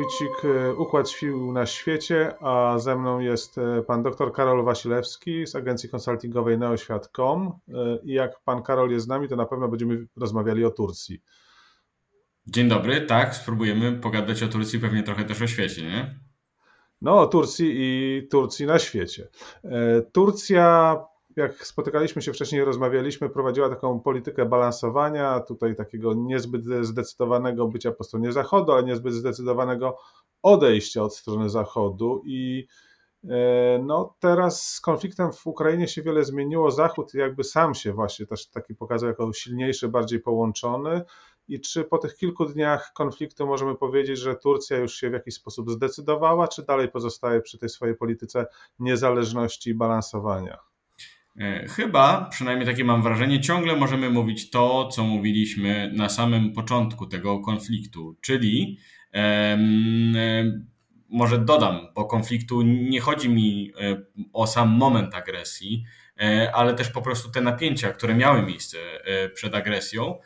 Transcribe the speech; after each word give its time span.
Wójcik, 0.00 0.44
e, 0.44 0.74
Układ 0.74 1.10
Sił 1.10 1.52
na 1.52 1.66
Świecie, 1.66 2.34
a 2.40 2.78
ze 2.78 2.96
mną 2.96 3.18
jest 3.18 3.58
e, 3.58 3.82
pan 3.82 4.02
dr 4.02 4.32
Karol 4.32 4.64
Wasilewski 4.64 5.46
z 5.46 5.56
agencji 5.56 5.88
konsultingowej 5.88 6.58
neoświat.com 6.58 7.52
e, 7.68 7.98
i 8.02 8.12
jak 8.12 8.40
pan 8.44 8.62
Karol 8.62 8.90
jest 8.90 9.04
z 9.04 9.08
nami, 9.08 9.28
to 9.28 9.36
na 9.36 9.46
pewno 9.46 9.68
będziemy 9.68 10.06
rozmawiali 10.16 10.64
o 10.64 10.70
Turcji. 10.70 11.22
Dzień 12.46 12.68
dobry, 12.68 13.00
tak, 13.06 13.34
spróbujemy 13.34 13.92
pogadać 13.92 14.42
o 14.42 14.48
Turcji, 14.48 14.78
pewnie 14.78 15.02
trochę 15.02 15.24
też 15.24 15.42
o 15.42 15.46
świecie, 15.46 15.82
nie? 15.82 16.18
No, 17.02 17.20
o 17.20 17.26
Turcji 17.26 17.72
i 17.76 18.28
Turcji 18.30 18.66
na 18.66 18.78
świecie. 18.78 19.28
Turcja 20.12 20.96
jak 21.36 21.66
spotykaliśmy 21.66 22.22
się 22.22 22.32
wcześniej, 22.32 22.64
rozmawialiśmy, 22.64 23.30
prowadziła 23.30 23.68
taką 23.68 24.00
politykę 24.00 24.46
balansowania, 24.46 25.40
tutaj 25.40 25.76
takiego 25.76 26.14
niezbyt 26.14 26.64
zdecydowanego 26.82 27.68
bycia 27.68 27.92
po 27.92 28.04
stronie 28.04 28.32
Zachodu, 28.32 28.72
ale 28.72 28.82
niezbyt 28.82 29.14
zdecydowanego 29.14 29.96
odejścia 30.42 31.02
od 31.02 31.16
strony 31.16 31.50
Zachodu 31.50 32.22
i 32.24 32.66
e, 33.28 33.78
no, 33.84 34.14
teraz 34.20 34.62
z 34.62 34.80
konfliktem 34.80 35.32
w 35.32 35.46
Ukrainie 35.46 35.88
się 35.88 36.02
wiele 36.02 36.24
zmieniło. 36.24 36.70
Zachód 36.70 37.14
jakby 37.14 37.44
sam 37.44 37.74
się 37.74 37.92
właśnie 37.92 38.26
też 38.26 38.46
taki 38.46 38.74
pokazał 38.74 39.08
jako 39.08 39.32
silniejszy, 39.32 39.88
bardziej 39.88 40.20
połączony. 40.20 41.02
I 41.48 41.60
czy 41.60 41.84
po 41.84 41.98
tych 41.98 42.14
kilku 42.14 42.46
dniach 42.46 42.92
konfliktu 42.94 43.46
możemy 43.46 43.74
powiedzieć, 43.74 44.18
że 44.18 44.36
Turcja 44.36 44.78
już 44.78 44.94
się 44.94 45.10
w 45.10 45.12
jakiś 45.12 45.34
sposób 45.34 45.70
zdecydowała, 45.70 46.48
czy 46.48 46.62
dalej 46.62 46.88
pozostaje 46.88 47.40
przy 47.40 47.58
tej 47.58 47.68
swojej 47.68 47.96
polityce 47.96 48.46
niezależności 48.78 49.70
i 49.70 49.74
balansowania? 49.74 50.69
E, 51.40 51.68
chyba, 51.68 52.28
przynajmniej 52.30 52.66
takie 52.66 52.84
mam 52.84 53.02
wrażenie, 53.02 53.40
ciągle 53.40 53.76
możemy 53.76 54.10
mówić 54.10 54.50
to, 54.50 54.88
co 54.88 55.04
mówiliśmy 55.04 55.92
na 55.94 56.08
samym 56.08 56.52
początku 56.52 57.06
tego 57.06 57.40
konfliktu, 57.40 58.16
czyli 58.20 58.78
e, 59.14 59.58
może 61.08 61.38
dodam, 61.38 61.80
bo 61.94 62.04
konfliktu 62.04 62.62
nie 62.62 63.00
chodzi 63.00 63.28
mi 63.28 63.72
e, 63.80 64.02
o 64.32 64.46
sam 64.46 64.68
moment 64.68 65.14
agresji, 65.14 65.84
ale 66.54 66.74
też 66.74 66.90
po 66.90 67.02
prostu 67.02 67.30
te 67.30 67.40
napięcia, 67.40 67.92
które 67.92 68.14
miały 68.14 68.42
miejsce 68.42 68.78
przed 69.34 69.54
agresją. 69.54 70.18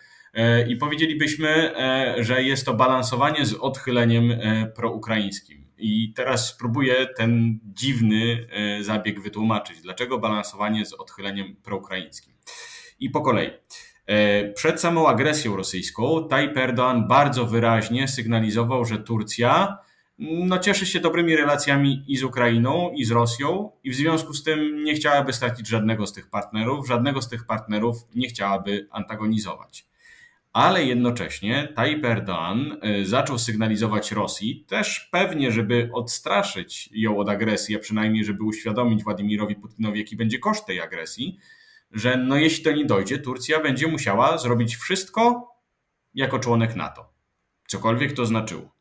I 0.68 0.76
powiedzielibyśmy, 0.76 1.72
że 2.18 2.42
jest 2.42 2.66
to 2.66 2.74
balansowanie 2.74 3.46
z 3.46 3.54
odchyleniem 3.54 4.32
proukraińskim. 4.76 5.66
I 5.84 6.12
teraz 6.12 6.48
spróbuję 6.48 7.06
ten 7.16 7.58
dziwny 7.64 8.46
e, 8.50 8.82
zabieg 8.82 9.20
wytłumaczyć. 9.20 9.80
Dlaczego 9.80 10.18
balansowanie 10.18 10.86
z 10.86 10.92
odchyleniem 10.92 11.56
proukraińskim? 11.56 12.34
I 13.00 13.10
po 13.10 13.20
kolei. 13.20 13.50
E, 14.06 14.52
przed 14.52 14.80
samą 14.80 15.08
agresją 15.08 15.56
rosyjską 15.56 16.28
Tayyip 16.28 16.56
Erdoğan 16.56 17.08
bardzo 17.08 17.46
wyraźnie 17.46 18.08
sygnalizował, 18.08 18.84
że 18.84 18.98
Turcja 18.98 19.78
no, 20.18 20.58
cieszy 20.58 20.86
się 20.86 21.00
dobrymi 21.00 21.36
relacjami 21.36 22.04
i 22.08 22.16
z 22.16 22.22
Ukrainą, 22.22 22.90
i 22.90 23.04
z 23.04 23.10
Rosją, 23.10 23.70
i 23.84 23.90
w 23.90 23.94
związku 23.94 24.34
z 24.34 24.42
tym 24.42 24.84
nie 24.84 24.94
chciałaby 24.94 25.32
stracić 25.32 25.68
żadnego 25.68 26.06
z 26.06 26.12
tych 26.12 26.30
partnerów, 26.30 26.88
żadnego 26.88 27.22
z 27.22 27.28
tych 27.28 27.46
partnerów 27.46 27.96
nie 28.14 28.28
chciałaby 28.28 28.88
antagonizować 28.90 29.86
ale 30.54 30.84
jednocześnie 30.84 31.68
Tayyip 31.76 32.04
Erdoğan 32.04 32.76
y, 33.00 33.06
zaczął 33.06 33.38
sygnalizować 33.38 34.12
Rosji, 34.12 34.64
też 34.68 35.08
pewnie, 35.12 35.52
żeby 35.52 35.90
odstraszyć 35.92 36.88
ją 36.92 37.18
od 37.18 37.28
agresji, 37.28 37.76
a 37.76 37.78
przynajmniej 37.78 38.24
żeby 38.24 38.44
uświadomić 38.44 39.04
Władimirowi 39.04 39.56
Putinowi, 39.56 39.98
jaki 39.98 40.16
będzie 40.16 40.38
koszt 40.38 40.66
tej 40.66 40.80
agresji, 40.80 41.38
że 41.90 42.16
no 42.16 42.36
jeśli 42.36 42.64
to 42.64 42.72
nie 42.72 42.84
dojdzie, 42.84 43.18
Turcja 43.18 43.60
będzie 43.60 43.86
musiała 43.86 44.38
zrobić 44.38 44.76
wszystko 44.76 45.48
jako 46.14 46.38
członek 46.38 46.76
NATO. 46.76 47.12
Cokolwiek 47.68 48.12
to 48.12 48.26
znaczyło. 48.26 48.74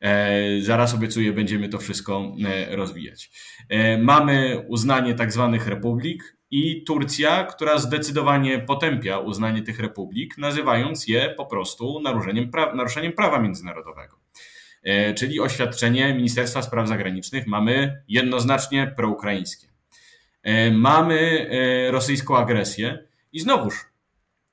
E, 0.00 0.60
zaraz 0.60 0.94
obiecuję, 0.94 1.32
będziemy 1.32 1.68
to 1.68 1.78
wszystko 1.78 2.32
e, 2.44 2.76
rozwijać. 2.76 3.30
E, 3.68 3.98
mamy 3.98 4.64
uznanie 4.68 5.14
tak 5.14 5.32
zwanych 5.32 5.66
republik, 5.66 6.36
i 6.54 6.84
Turcja, 6.84 7.44
która 7.44 7.78
zdecydowanie 7.78 8.58
potępia 8.58 9.18
uznanie 9.18 9.62
tych 9.62 9.80
republik, 9.80 10.38
nazywając 10.38 11.08
je 11.08 11.34
po 11.36 11.46
prostu 11.46 12.00
naruszeniem, 12.00 12.50
pra 12.50 12.74
naruszeniem 12.74 13.12
prawa 13.12 13.38
międzynarodowego. 13.38 14.16
E, 14.82 15.14
czyli 15.14 15.40
oświadczenie 15.40 16.14
Ministerstwa 16.14 16.62
Spraw 16.62 16.88
Zagranicznych 16.88 17.46
mamy 17.46 18.02
jednoznacznie 18.08 18.92
proukraińskie. 18.96 19.68
E, 20.42 20.70
mamy 20.70 21.48
e, 21.50 21.90
rosyjską 21.90 22.36
agresję 22.36 23.06
i 23.32 23.40
znowuż 23.40 23.74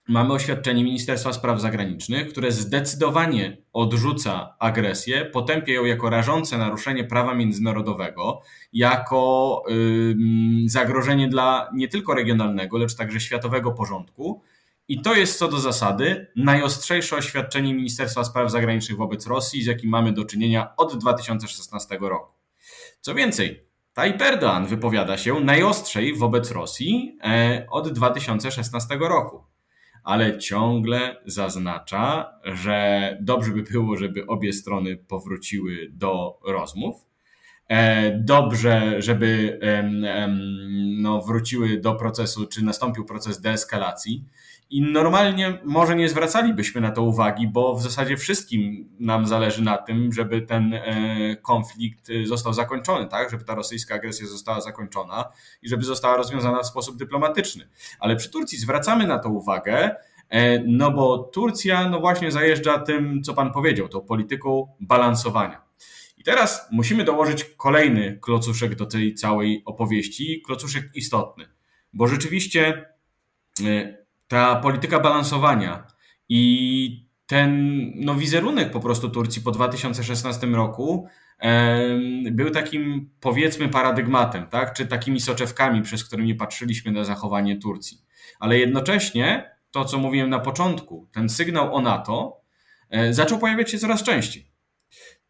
mamy 0.07 0.33
oświadczenie 0.33 0.83
Ministerstwa 0.83 1.33
Spraw 1.33 1.61
Zagranicznych, 1.61 2.29
które 2.29 2.51
zdecydowanie 2.51 3.57
odrzuca 3.73 4.55
agresję, 4.59 5.25
potępia 5.25 5.73
ją 5.73 5.85
jako 5.85 6.09
rażące 6.09 6.57
naruszenie 6.57 7.03
prawa 7.03 7.33
międzynarodowego, 7.33 8.41
jako 8.73 9.63
zagrożenie 10.65 11.27
dla 11.27 11.69
nie 11.73 11.87
tylko 11.87 12.13
regionalnego, 12.13 12.77
lecz 12.77 12.95
także 12.95 13.19
światowego 13.19 13.71
porządku. 13.71 14.41
I 14.87 15.01
to 15.01 15.15
jest 15.15 15.39
co 15.39 15.47
do 15.47 15.59
zasady 15.59 16.27
najostrzejsze 16.35 17.15
oświadczenie 17.15 17.73
Ministerstwa 17.73 18.23
Spraw 18.23 18.51
Zagranicznych 18.51 18.97
wobec 18.97 19.27
Rosji, 19.27 19.63
z 19.63 19.65
jakim 19.65 19.89
mamy 19.89 20.13
do 20.13 20.25
czynienia 20.25 20.75
od 20.77 20.97
2016 20.97 21.97
roku. 22.01 22.33
Co 23.01 23.15
więcej, 23.15 23.65
Tayyip 23.93 24.21
Erdoğan 24.21 24.67
wypowiada 24.67 25.17
się 25.17 25.39
najostrzej 25.39 26.15
wobec 26.15 26.51
Rosji 26.51 27.17
e, 27.23 27.67
od 27.69 27.91
2016 27.91 28.97
roku 29.01 29.50
ale 30.03 30.39
ciągle 30.39 31.21
zaznacza, 31.25 32.33
że 32.43 33.17
dobrze 33.21 33.51
by 33.51 33.63
było, 33.63 33.97
żeby 33.97 34.27
obie 34.27 34.53
strony 34.53 34.97
powróciły 34.97 35.89
do 35.91 36.39
rozmów. 36.45 37.10
E, 37.71 38.11
dobrze, 38.11 39.01
żeby 39.01 39.59
no, 40.97 41.21
wróciły 41.21 41.77
do 41.77 41.95
procesu, 41.95 42.47
czy 42.47 42.63
nastąpił 42.63 43.05
proces 43.05 43.41
deeskalacji. 43.41 44.25
I 44.69 44.81
normalnie 44.81 45.59
może 45.63 45.95
nie 45.95 46.09
zwracalibyśmy 46.09 46.81
na 46.81 46.91
to 46.91 47.01
uwagi, 47.01 47.47
bo 47.47 47.75
w 47.75 47.81
zasadzie 47.81 48.17
wszystkim 48.17 48.89
nam 48.99 49.27
zależy 49.27 49.63
na 49.63 49.77
tym, 49.77 50.13
żeby 50.13 50.41
ten 50.41 50.73
e, 50.73 51.35
konflikt 51.35 52.07
został 52.25 52.53
zakończony, 52.53 53.07
tak? 53.07 53.29
Żeby 53.29 53.43
ta 53.43 53.55
rosyjska 53.55 53.95
agresja 53.95 54.27
została 54.27 54.61
zakończona 54.61 55.25
i 55.61 55.69
żeby 55.69 55.83
została 55.83 56.17
rozwiązana 56.17 56.59
w 56.59 56.67
sposób 56.67 56.97
dyplomatyczny. 56.97 57.67
Ale 57.99 58.15
przy 58.15 58.29
Turcji 58.29 58.57
zwracamy 58.57 59.07
na 59.07 59.19
to 59.19 59.29
uwagę, 59.29 59.95
e, 60.29 60.59
no 60.59 60.91
bo 60.91 61.17
Turcja, 61.17 61.89
no 61.89 61.99
właśnie 61.99 62.31
zajeżdża 62.31 62.79
tym, 62.79 63.23
co 63.23 63.33
pan 63.33 63.51
powiedział, 63.51 63.87
tą 63.87 64.01
polityką 64.01 64.67
balansowania. 64.79 65.70
I 66.21 66.23
teraz 66.23 66.67
musimy 66.71 67.03
dołożyć 67.03 67.43
kolejny 67.43 68.19
klocuszek 68.21 68.75
do 68.75 68.85
tej 68.85 69.13
całej 69.13 69.61
opowieści, 69.65 70.41
klocuszek 70.45 70.89
istotny, 70.95 71.45
bo 71.93 72.07
rzeczywiście 72.07 72.85
e, 73.65 73.97
ta 74.27 74.55
polityka 74.55 74.99
balansowania 74.99 75.87
i 76.29 77.11
ten 77.25 77.81
no, 77.95 78.15
wizerunek 78.15 78.71
po 78.71 78.79
prostu 78.79 79.09
Turcji 79.09 79.41
po 79.41 79.51
2016 79.51 80.47
roku 80.47 81.07
był 82.31 82.49
takim 82.49 83.09
powiedzmy 83.19 83.69
paradygmatem, 83.69 84.47
tak? 84.47 84.73
czy 84.73 84.85
takimi 84.85 85.19
soczewkami, 85.19 85.81
przez 85.81 86.03
którymi 86.03 86.35
patrzyliśmy 86.35 86.91
na 86.91 87.03
zachowanie 87.03 87.57
Turcji. 87.57 87.97
Ale 88.39 88.57
jednocześnie 88.57 89.55
to, 89.71 89.85
co 89.85 89.97
mówiłem 89.97 90.29
na 90.29 90.39
początku, 90.39 91.09
ten 91.11 91.29
sygnał 91.29 91.75
o 91.75 91.81
NATO 91.81 92.41
e, 92.89 93.13
zaczął 93.13 93.39
pojawiać 93.39 93.71
się 93.71 93.77
coraz 93.77 94.03
częściej. 94.03 94.50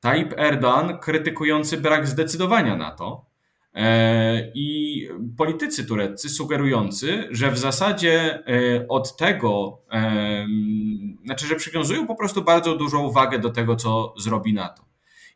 Tayyip 0.01 0.33
Erdoğan 0.37 0.99
krytykujący 0.99 1.77
brak 1.77 2.07
zdecydowania 2.07 2.75
NATO, 2.75 3.31
E, 3.75 4.51
I 4.53 5.07
politycy 5.37 5.85
tureccy 5.85 6.29
sugerujący, 6.29 7.27
że 7.31 7.51
w 7.51 7.57
zasadzie 7.57 8.43
e, 8.47 8.87
od 8.87 9.17
tego, 9.17 9.81
e, 9.91 10.47
znaczy, 11.25 11.47
że 11.47 11.55
przywiązują 11.55 12.07
po 12.07 12.15
prostu 12.15 12.41
bardzo 12.41 12.77
dużą 12.77 13.11
wagę 13.11 13.39
do 13.39 13.49
tego, 13.49 13.75
co 13.75 14.13
zrobi 14.17 14.53
NATO. 14.53 14.83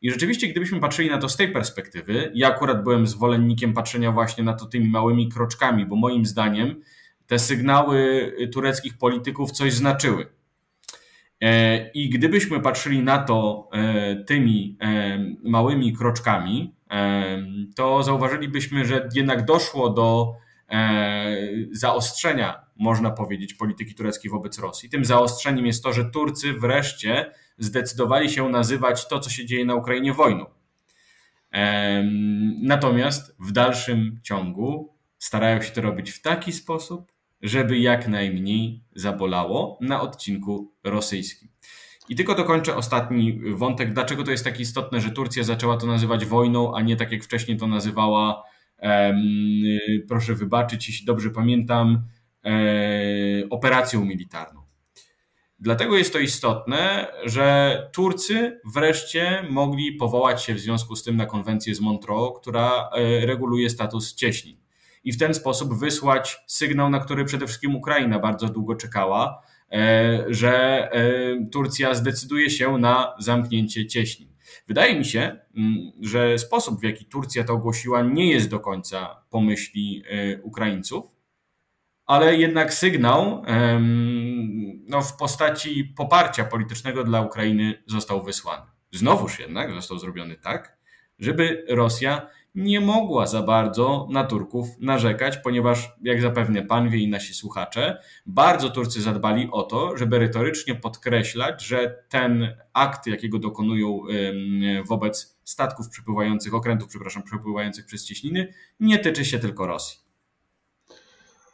I 0.02 0.12
rzeczywiście, 0.12 0.48
gdybyśmy 0.48 0.80
patrzyli 0.80 1.10
na 1.10 1.18
to 1.18 1.30
z 1.30 1.38
tej 1.38 1.52
perspektywy, 1.52 2.32
ja 2.36 2.48
akurat 2.48 2.84
byłem 2.84 3.08
zwolennikiem 3.08 3.74
patrzenia 3.74 4.12
właśnie 4.12 4.44
na 4.44 4.54
to 4.54 4.66
tymi 4.66 4.90
małymi 4.90 5.30
kroczkami, 5.30 5.86
bo 5.86 5.96
moim 5.96 6.26
zdaniem 6.26 6.82
te 7.28 7.40
sygnały 7.40 8.32
tureckich 8.54 8.98
polityków 8.98 9.52
coś 9.52 9.74
znaczyły. 9.74 10.35
I 11.94 12.10
gdybyśmy 12.10 12.60
patrzyli 12.60 13.04
na 13.04 13.18
to 13.18 13.70
tymi 14.28 14.78
małymi 15.44 15.94
kroczkami, 15.94 16.76
to 17.76 18.04
zauważylibyśmy, 18.04 18.86
że 18.86 19.10
jednak 19.16 19.46
doszło 19.46 19.90
do 19.90 20.34
e, 20.70 21.38
zaostrzenia, 21.72 22.66
można 22.76 23.12
powiedzieć, 23.12 23.54
polityki 23.54 23.96
tureckiej 23.96 24.32
wobec 24.32 24.60
Rosji. 24.60 24.90
Tym 24.90 25.06
zaostrzeniem 25.06 25.66
jest 25.66 25.84
to, 25.84 25.94
że 25.94 26.06
Turcy 26.06 26.54
wreszcie 26.54 27.32
zdecydowali 27.58 28.30
się 28.30 28.50
nazywać 28.50 29.08
to, 29.08 29.20
co 29.20 29.30
się 29.30 29.46
dzieje 29.46 29.66
na 29.66 29.76
Ukrainie, 29.76 30.14
wojną. 30.14 30.46
Natomiast 32.62 33.36
w 33.40 33.52
dalszym 33.52 34.20
ciągu 34.24 34.96
starają 35.18 35.62
się 35.62 35.72
to 35.72 35.82
robić 35.82 36.12
w 36.12 36.22
taki 36.22 36.52
sposób, 36.52 37.12
żeby 37.42 37.80
jak 37.80 38.08
najmniej 38.08 38.84
zabolało 38.96 39.78
na 39.82 40.02
odcinku 40.02 40.74
rosyjskim. 40.84 41.50
I 42.10 42.16
tylko 42.16 42.36
dokończę 42.36 42.76
ostatni 42.76 43.40
wątek. 43.54 43.94
Dlaczego 43.94 44.24
to 44.24 44.32
jest 44.32 44.44
tak 44.44 44.60
istotne, 44.60 45.02
że 45.02 45.12
Turcja 45.12 45.44
zaczęła 45.44 45.78
to 45.78 45.88
nazywać 45.88 46.26
wojną, 46.26 46.76
a 46.76 46.82
nie 46.82 46.96
tak 46.96 47.12
jak 47.12 47.24
wcześniej 47.24 47.58
to 47.58 47.68
nazywała, 47.68 48.44
um, 48.82 49.18
proszę 50.08 50.36
wybaczyć, 50.36 50.88
jeśli 50.88 51.06
dobrze 51.06 51.30
pamiętam, 51.30 52.04
um, 52.44 52.54
operacją 53.50 54.06
militarną. 54.06 54.66
Dlatego 55.60 55.98
jest 55.98 56.14
to 56.14 56.20
istotne, 56.20 57.08
że 57.24 57.90
Turcy 57.94 58.60
wreszcie 58.74 59.48
mogli 59.50 59.92
powołać 59.92 60.44
się 60.44 60.54
w 60.54 60.60
związku 60.60 60.96
z 60.96 61.04
tym 61.04 61.18
na 61.18 61.26
konwencję 61.26 61.76
z 61.76 61.82
Montreux, 61.82 62.42
która 62.42 62.90
e, 62.90 63.26
reguluje 63.26 63.70
status 63.70 64.16
cieśnin. 64.16 64.65
I 65.06 65.14
w 65.14 65.18
ten 65.18 65.34
sposób 65.34 65.80
wysłać 65.80 66.38
sygnał, 66.48 66.90
na 66.90 67.00
który 67.00 67.26
przede 67.26 67.48
wszystkim 67.48 67.76
Ukraina 67.76 68.20
bardzo 68.20 68.50
długo 68.50 68.76
czekała, 68.76 69.42
e, 69.72 70.26
że 70.30 70.90
e, 70.92 71.02
Turcja 71.52 71.94
zdecyduje 71.94 72.50
się 72.50 72.78
na 72.78 73.16
zamknięcie 73.20 73.88
cieśnin. 73.88 74.30
Wydaje 74.68 75.00
mi 75.00 75.06
się, 75.06 75.40
mm, 75.58 75.92
że 76.02 76.38
sposób, 76.38 76.80
w 76.80 76.84
jaki 76.84 77.06
Turcja 77.06 77.44
to 77.44 77.54
ogłosiła, 77.54 78.02
nie 78.02 78.32
jest 78.32 78.50
do 78.50 78.60
końca 78.60 79.22
pomyśli 79.30 80.04
Ukraińców 80.44 81.16
ale 82.06 82.36
jednak 82.36 82.74
sygnał 82.74 83.44
no, 84.88 85.02
w 85.02 85.18
postaci 85.18 85.94
poparcia 85.98 86.46
politycznego 86.46 87.04
dla 87.04 87.22
Ukrainy 87.22 87.84
został 87.88 88.24
wysłany. 88.24 88.66
Znowuż 88.92 89.40
jednak 89.40 89.72
został 89.72 90.00
zrobiony 90.00 90.36
tak, 90.36 90.78
żeby 91.20 91.66
Rosja 91.70 92.30
nie 92.56 92.82
mogła 92.82 93.28
za 93.28 93.42
bardzo 93.42 94.08
na 94.12 94.24
Turków 94.24 94.68
narzekać, 94.80 95.38
ponieważ, 95.38 95.96
jak 96.02 96.22
zapewne 96.22 96.64
pan 96.64 96.90
wie 96.90 97.00
i 97.00 97.08
nasi 97.08 97.34
słuchacze, 97.34 97.98
bardzo 98.26 98.70
Turcy 98.70 99.02
zadbali 99.02 99.50
o 99.52 99.64
to, 99.64 99.98
żeby 99.98 100.20
retorycznie 100.20 100.76
podkreślać, 100.76 101.64
że 101.64 102.04
ten 102.10 102.48
akt, 102.74 103.08
jakiego 103.08 103.40
dokonują 103.40 104.00
wobec 104.88 105.40
statków 105.44 105.90
przepływających, 105.90 106.54
okrętów, 106.54 106.90
przepraszam, 106.90 107.24
przepływających 107.24 107.86
przez 107.86 108.06
cieśniny, 108.06 108.54
nie 108.80 109.00
tyczy 109.00 109.26
się 109.26 109.40
tylko 109.40 109.68
Rosji. 109.68 110.05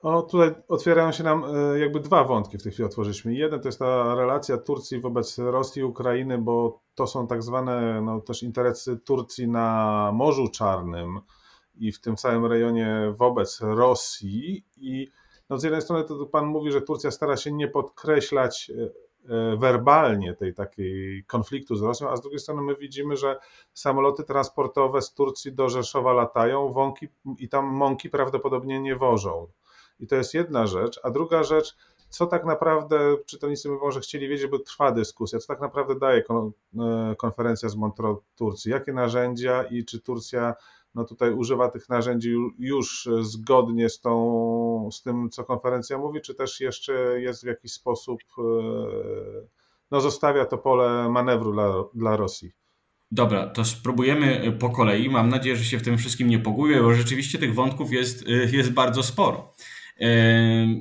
O, 0.01 0.21
tutaj 0.21 0.53
otwierają 0.67 1.11
się 1.11 1.23
nam 1.23 1.43
e, 1.55 1.79
jakby 1.79 1.99
dwa 1.99 2.23
wątki 2.23 2.57
w 2.57 2.63
tej 2.63 2.71
chwili 2.71 2.85
otworzyliśmy. 2.85 3.33
Jeden 3.33 3.59
to 3.59 3.67
jest 3.67 3.79
ta 3.79 4.15
relacja 4.15 4.57
Turcji 4.57 4.99
wobec 4.99 5.37
Rosji 5.37 5.81
i 5.81 5.85
Ukrainy, 5.85 6.37
bo 6.37 6.81
to 6.95 7.07
są 7.07 7.27
tak 7.27 7.43
zwane 7.43 8.01
no, 8.01 8.21
też 8.21 8.43
interesy 8.43 8.99
Turcji 8.99 9.47
na 9.47 10.11
Morzu 10.13 10.47
Czarnym 10.47 11.19
i 11.75 11.91
w 11.91 12.01
tym 12.01 12.15
całym 12.15 12.45
rejonie 12.45 13.13
wobec 13.17 13.59
Rosji. 13.61 14.65
I 14.77 15.11
no, 15.49 15.57
z 15.57 15.63
jednej 15.63 15.81
strony 15.81 16.03
to 16.03 16.25
Pan 16.25 16.45
mówi, 16.45 16.71
że 16.71 16.81
Turcja 16.81 17.11
stara 17.11 17.37
się 17.37 17.51
nie 17.51 17.67
podkreślać 17.67 18.71
e, 18.71 18.83
e, 19.33 19.57
werbalnie 19.57 20.33
tej 20.33 20.53
takiej 20.53 21.23
konfliktu 21.27 21.75
z 21.75 21.81
Rosją, 21.81 22.09
a 22.09 22.17
z 22.17 22.21
drugiej 22.21 22.39
strony 22.39 22.61
my 22.61 22.75
widzimy, 22.75 23.17
że 23.17 23.39
samoloty 23.73 24.23
transportowe 24.23 25.01
z 25.01 25.13
Turcji 25.13 25.53
do 25.53 25.69
Rzeszowa 25.69 26.13
latają, 26.13 26.71
wąki 26.71 27.07
i 27.37 27.49
tam 27.49 27.65
mąki 27.65 28.09
prawdopodobnie 28.09 28.81
nie 28.81 28.95
wożą. 28.95 29.47
I 30.01 30.07
to 30.07 30.15
jest 30.15 30.33
jedna 30.33 30.67
rzecz. 30.67 30.99
A 31.03 31.09
druga 31.09 31.43
rzecz, 31.43 31.75
co 32.09 32.25
tak 32.25 32.45
naprawdę 32.45 33.17
czytelnicy 33.25 33.69
by 33.69 33.75
może 33.75 33.99
chcieli 33.99 34.27
wiedzieć, 34.27 34.47
bo 34.47 34.59
trwa 34.59 34.91
dyskusja, 34.91 35.39
co 35.39 35.47
tak 35.47 35.61
naprawdę 35.61 35.99
daje 35.99 36.23
e, 36.23 37.15
konferencja 37.17 37.69
z 37.69 37.75
Montreux 37.75 38.19
Turcji, 38.35 38.71
jakie 38.71 38.93
narzędzia 38.93 39.63
i 39.63 39.85
czy 39.85 39.99
Turcja 39.99 40.55
no 40.95 41.03
tutaj 41.05 41.33
używa 41.33 41.69
tych 41.69 41.89
narzędzi 41.89 42.35
już 42.59 43.09
zgodnie 43.21 43.89
z, 43.89 43.99
tą, 43.99 44.89
z 44.91 45.01
tym, 45.01 45.29
co 45.29 45.43
konferencja 45.43 45.97
mówi, 45.97 46.21
czy 46.21 46.35
też 46.35 46.59
jeszcze 46.59 47.21
jest 47.21 47.43
w 47.43 47.47
jakiś 47.47 47.71
sposób, 47.73 48.19
e, 48.37 48.41
no 49.91 50.01
zostawia 50.01 50.45
to 50.45 50.57
pole 50.57 51.09
manewru 51.09 51.53
dla, 51.53 51.73
dla 51.93 52.17
Rosji. 52.17 52.51
Dobra, 53.11 53.47
to 53.47 53.65
spróbujemy 53.65 54.57
po 54.59 54.69
kolei. 54.69 55.09
Mam 55.09 55.29
nadzieję, 55.29 55.55
że 55.55 55.63
się 55.63 55.77
w 55.77 55.83
tym 55.83 55.97
wszystkim 55.97 56.27
nie 56.27 56.39
pogubię, 56.39 56.81
bo 56.81 56.93
rzeczywiście 56.93 57.39
tych 57.39 57.53
wątków 57.53 57.91
jest, 57.91 58.27
jest 58.27 58.71
bardzo 58.71 59.03
sporo. 59.03 59.53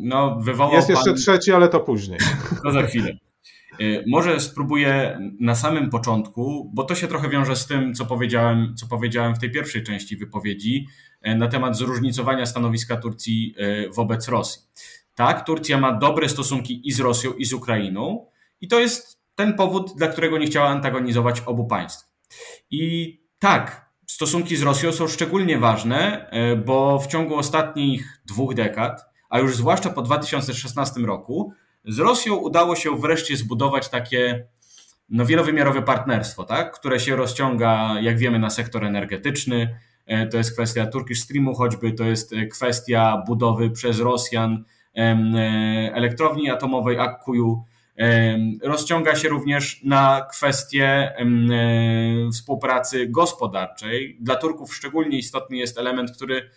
No, 0.01 0.41
wywołał 0.41 0.75
Jest 0.75 0.89
jeszcze 0.89 1.11
pan... 1.11 1.17
trzeci, 1.17 1.53
ale 1.53 1.69
to 1.69 1.81
później. 1.81 2.19
To 2.65 2.73
za 2.73 2.83
chwilę. 2.83 3.17
Może 4.07 4.41
spróbuję 4.41 5.19
na 5.41 5.55
samym 5.55 5.91
początku, 5.91 6.71
bo 6.75 6.85
to 6.85 6.95
się 6.95 7.07
trochę 7.09 7.29
wiąże 7.29 7.57
z 7.57 7.67
tym, 7.67 7.95
co 7.95 8.07
powiedziałem, 8.07 8.75
co 8.77 8.87
powiedziałem 8.87 9.35
w 9.35 9.39
tej 9.39 9.51
pierwszej 9.51 9.83
części 9.83 10.17
wypowiedzi 10.17 10.87
na 11.25 11.49
temat 11.49 11.77
zróżnicowania 11.77 12.47
stanowiska 12.47 12.97
Turcji 12.97 13.55
wobec 13.95 14.29
Rosji. 14.29 14.63
Tak, 15.15 15.47
Turcja 15.47 15.79
ma 15.79 15.93
dobre 15.93 16.29
stosunki 16.29 16.89
i 16.89 16.93
z 16.93 17.01
Rosją, 17.01 17.33
i 17.33 17.45
z 17.45 17.53
Ukrainą, 17.53 18.27
i 18.61 18.69
to 18.69 18.81
jest 18.81 19.21
ten 19.35 19.55
powód, 19.55 19.93
dla 19.97 20.09
którego 20.09 20.39
nie 20.39 20.47
chciała 20.47 20.69
antagonizować 20.69 21.41
obu 21.41 21.67
państw. 21.67 22.13
I 22.71 23.17
tak, 23.39 23.91
stosunki 24.07 24.57
z 24.57 24.63
Rosją 24.63 24.93
są 24.93 25.09
szczególnie 25.09 25.59
ważne, 25.59 26.31
bo 26.67 26.99
w 26.99 27.07
ciągu 27.07 27.37
ostatnich 27.37 28.23
dwóch 28.27 28.55
dekad 28.55 29.10
a 29.31 29.39
już 29.39 29.57
zwłaszcza 29.57 29.91
po 29.91 30.03
2016 30.03 31.01
roku, 31.01 31.53
z 31.85 31.99
Rosją 31.99 32.35
udało 32.35 32.77
się 32.77 32.99
wreszcie 32.99 33.37
zbudować 33.37 33.89
takie 33.89 34.47
no, 35.11 35.27
wielowymiarowe 35.27 35.83
partnerstwo, 35.83 36.45
tak? 36.45 36.73
które 36.73 37.01
się 37.01 37.17
rozciąga, 37.17 38.01
jak 38.01 38.19
wiemy, 38.19 38.39
na 38.39 38.51
sektor 38.51 38.85
energetyczny. 38.85 39.77
E, 40.07 40.27
to 40.27 40.39
jest 40.39 40.53
kwestia 40.53 40.87
Turkish 40.87 41.21
Streamu 41.21 41.55
choćby, 41.55 41.93
to 41.93 42.05
jest 42.05 42.33
e, 42.33 42.47
kwestia 42.47 43.23
budowy 43.27 43.71
przez 43.71 44.01
Rosjan 44.01 44.65
e, 44.97 45.01
elektrowni 45.95 46.51
atomowej 46.51 46.99
Akkuju. 46.99 47.65
Rozciąga 48.63 49.17
się 49.17 49.29
również 49.29 49.81
na 49.85 50.27
kwestię 50.31 51.13
współpracy 52.33 53.07
gospodarczej. 53.07 54.17
Dla 54.21 54.37
Turków 54.37 54.75
szczególnie 54.75 55.19
istotny 55.19 55.57
jest 55.57 55.79
element, 55.79 56.13
który 56.13 56.51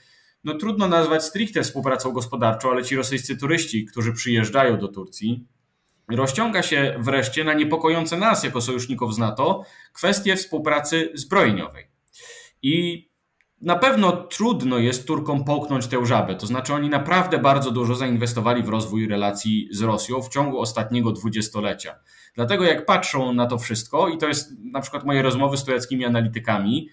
no 0.44 0.54
trudno 0.54 0.88
nazwać 0.88 1.24
stricte 1.24 1.64
współpracą 1.64 2.12
gospodarczą, 2.12 2.72
ale 2.72 2.84
ci 2.84 2.96
rosyjscy 2.96 3.38
turyści, 3.38 3.86
którzy 3.86 4.14
przyjeżdżają 4.14 4.78
do 4.78 4.88
Turcji, 4.88 5.48
rozciąga 6.12 6.64
się 6.64 6.96
wreszcie 7.00 7.44
na 7.44 7.54
niepokojące 7.54 8.18
nas 8.18 8.44
jako 8.44 8.62
sojuszników 8.62 9.16
z 9.16 9.18
NATO 9.18 9.64
kwestie 9.94 10.36
współpracy 10.36 11.12
zbrojeniowej. 11.14 11.88
I 12.62 13.08
na 13.62 13.76
pewno 13.76 14.12
trudno 14.12 14.78
jest 14.78 15.08
Turkom 15.08 15.44
połknąć 15.44 15.88
tę 15.88 16.06
żabę, 16.06 16.36
to 16.36 16.48
znaczy 16.48 16.74
oni 16.74 16.90
naprawdę 16.90 17.38
bardzo 17.38 17.72
dużo 17.72 17.96
zainwestowali 17.96 18.64
w 18.64 18.70
rozwój 18.70 19.08
relacji 19.08 19.68
z 19.72 19.82
Rosją 19.82 20.22
w 20.22 20.30
ciągu 20.30 20.60
ostatniego 20.60 21.12
dwudziestolecia. 21.12 21.96
Dlatego 22.36 22.64
jak 22.64 22.86
patrzą 22.86 23.34
na 23.34 23.46
to 23.46 23.58
wszystko, 23.58 24.10
i 24.10 24.18
to 24.18 24.28
jest 24.28 24.52
na 24.60 24.82
przykład 24.82 25.06
moje 25.06 25.22
rozmowy 25.22 25.58
z 25.58 25.64
tureckimi 25.64 26.06
analitykami, 26.06 26.90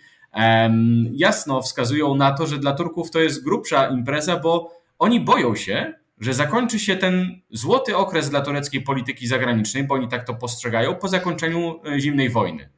jasno 1.13 1.63
wskazują 1.63 2.15
na 2.15 2.33
to, 2.33 2.47
że 2.47 2.59
dla 2.59 2.73
Turków 2.73 3.11
to 3.11 3.21
jest 3.21 3.45
grubsza 3.45 3.89
impreza, 3.89 4.37
bo 4.37 4.71
oni 4.99 5.21
boją 5.21 5.57
się, 5.57 5.95
że 6.21 6.35
zakończy 6.35 6.79
się 6.79 6.97
ten 6.97 7.41
złoty 7.51 7.97
okres 7.97 8.31
dla 8.31 8.41
tureckiej 8.41 8.83
polityki 8.83 9.27
zagranicznej, 9.27 9.85
bo 9.85 9.95
oni 9.95 10.09
tak 10.09 10.27
to 10.27 10.35
postrzegają, 10.35 10.95
po 10.95 11.09
zakończeniu 11.09 11.81
e, 11.85 12.01
zimnej 12.01 12.31
wojny. 12.31 12.71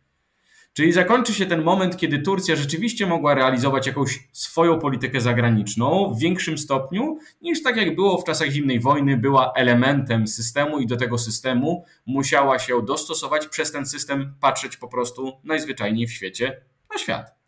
Czyli 0.73 0.93
zakończy 0.93 1.35
się 1.35 1.47
ten 1.47 1.63
moment, 1.63 1.97
kiedy 1.97 2.19
Turcja 2.19 2.57
rzeczywiście 2.57 3.07
mogła 3.07 3.35
realizować 3.35 3.87
jakąś 3.87 4.29
swoją 4.33 4.79
politykę 4.79 5.21
zagraniczną 5.21 6.15
w 6.15 6.19
większym 6.19 6.59
stopniu 6.59 7.19
niż 7.43 7.63
tak 7.63 7.77
jak 7.77 7.95
było 7.95 8.19
w 8.19 8.25
czasach 8.25 8.51
zimnej 8.51 8.81
wojny, 8.81 9.17
była 9.17 9.53
elementem 9.53 10.27
systemu 10.27 10.79
i 10.79 10.87
do 10.87 10.97
tego 10.97 11.19
systemu 11.19 11.85
musiała 12.07 12.59
się 12.59 12.83
dostosować, 12.83 13.47
przez 13.47 13.73
ten 13.73 13.87
system 13.87 14.35
patrzeć 14.41 14.77
po 14.77 14.89
prostu 14.89 15.33
najzwyczajniej 15.45 16.07
w 16.07 16.13
świecie 16.13 16.61
na 16.93 16.99
świat. 16.99 17.42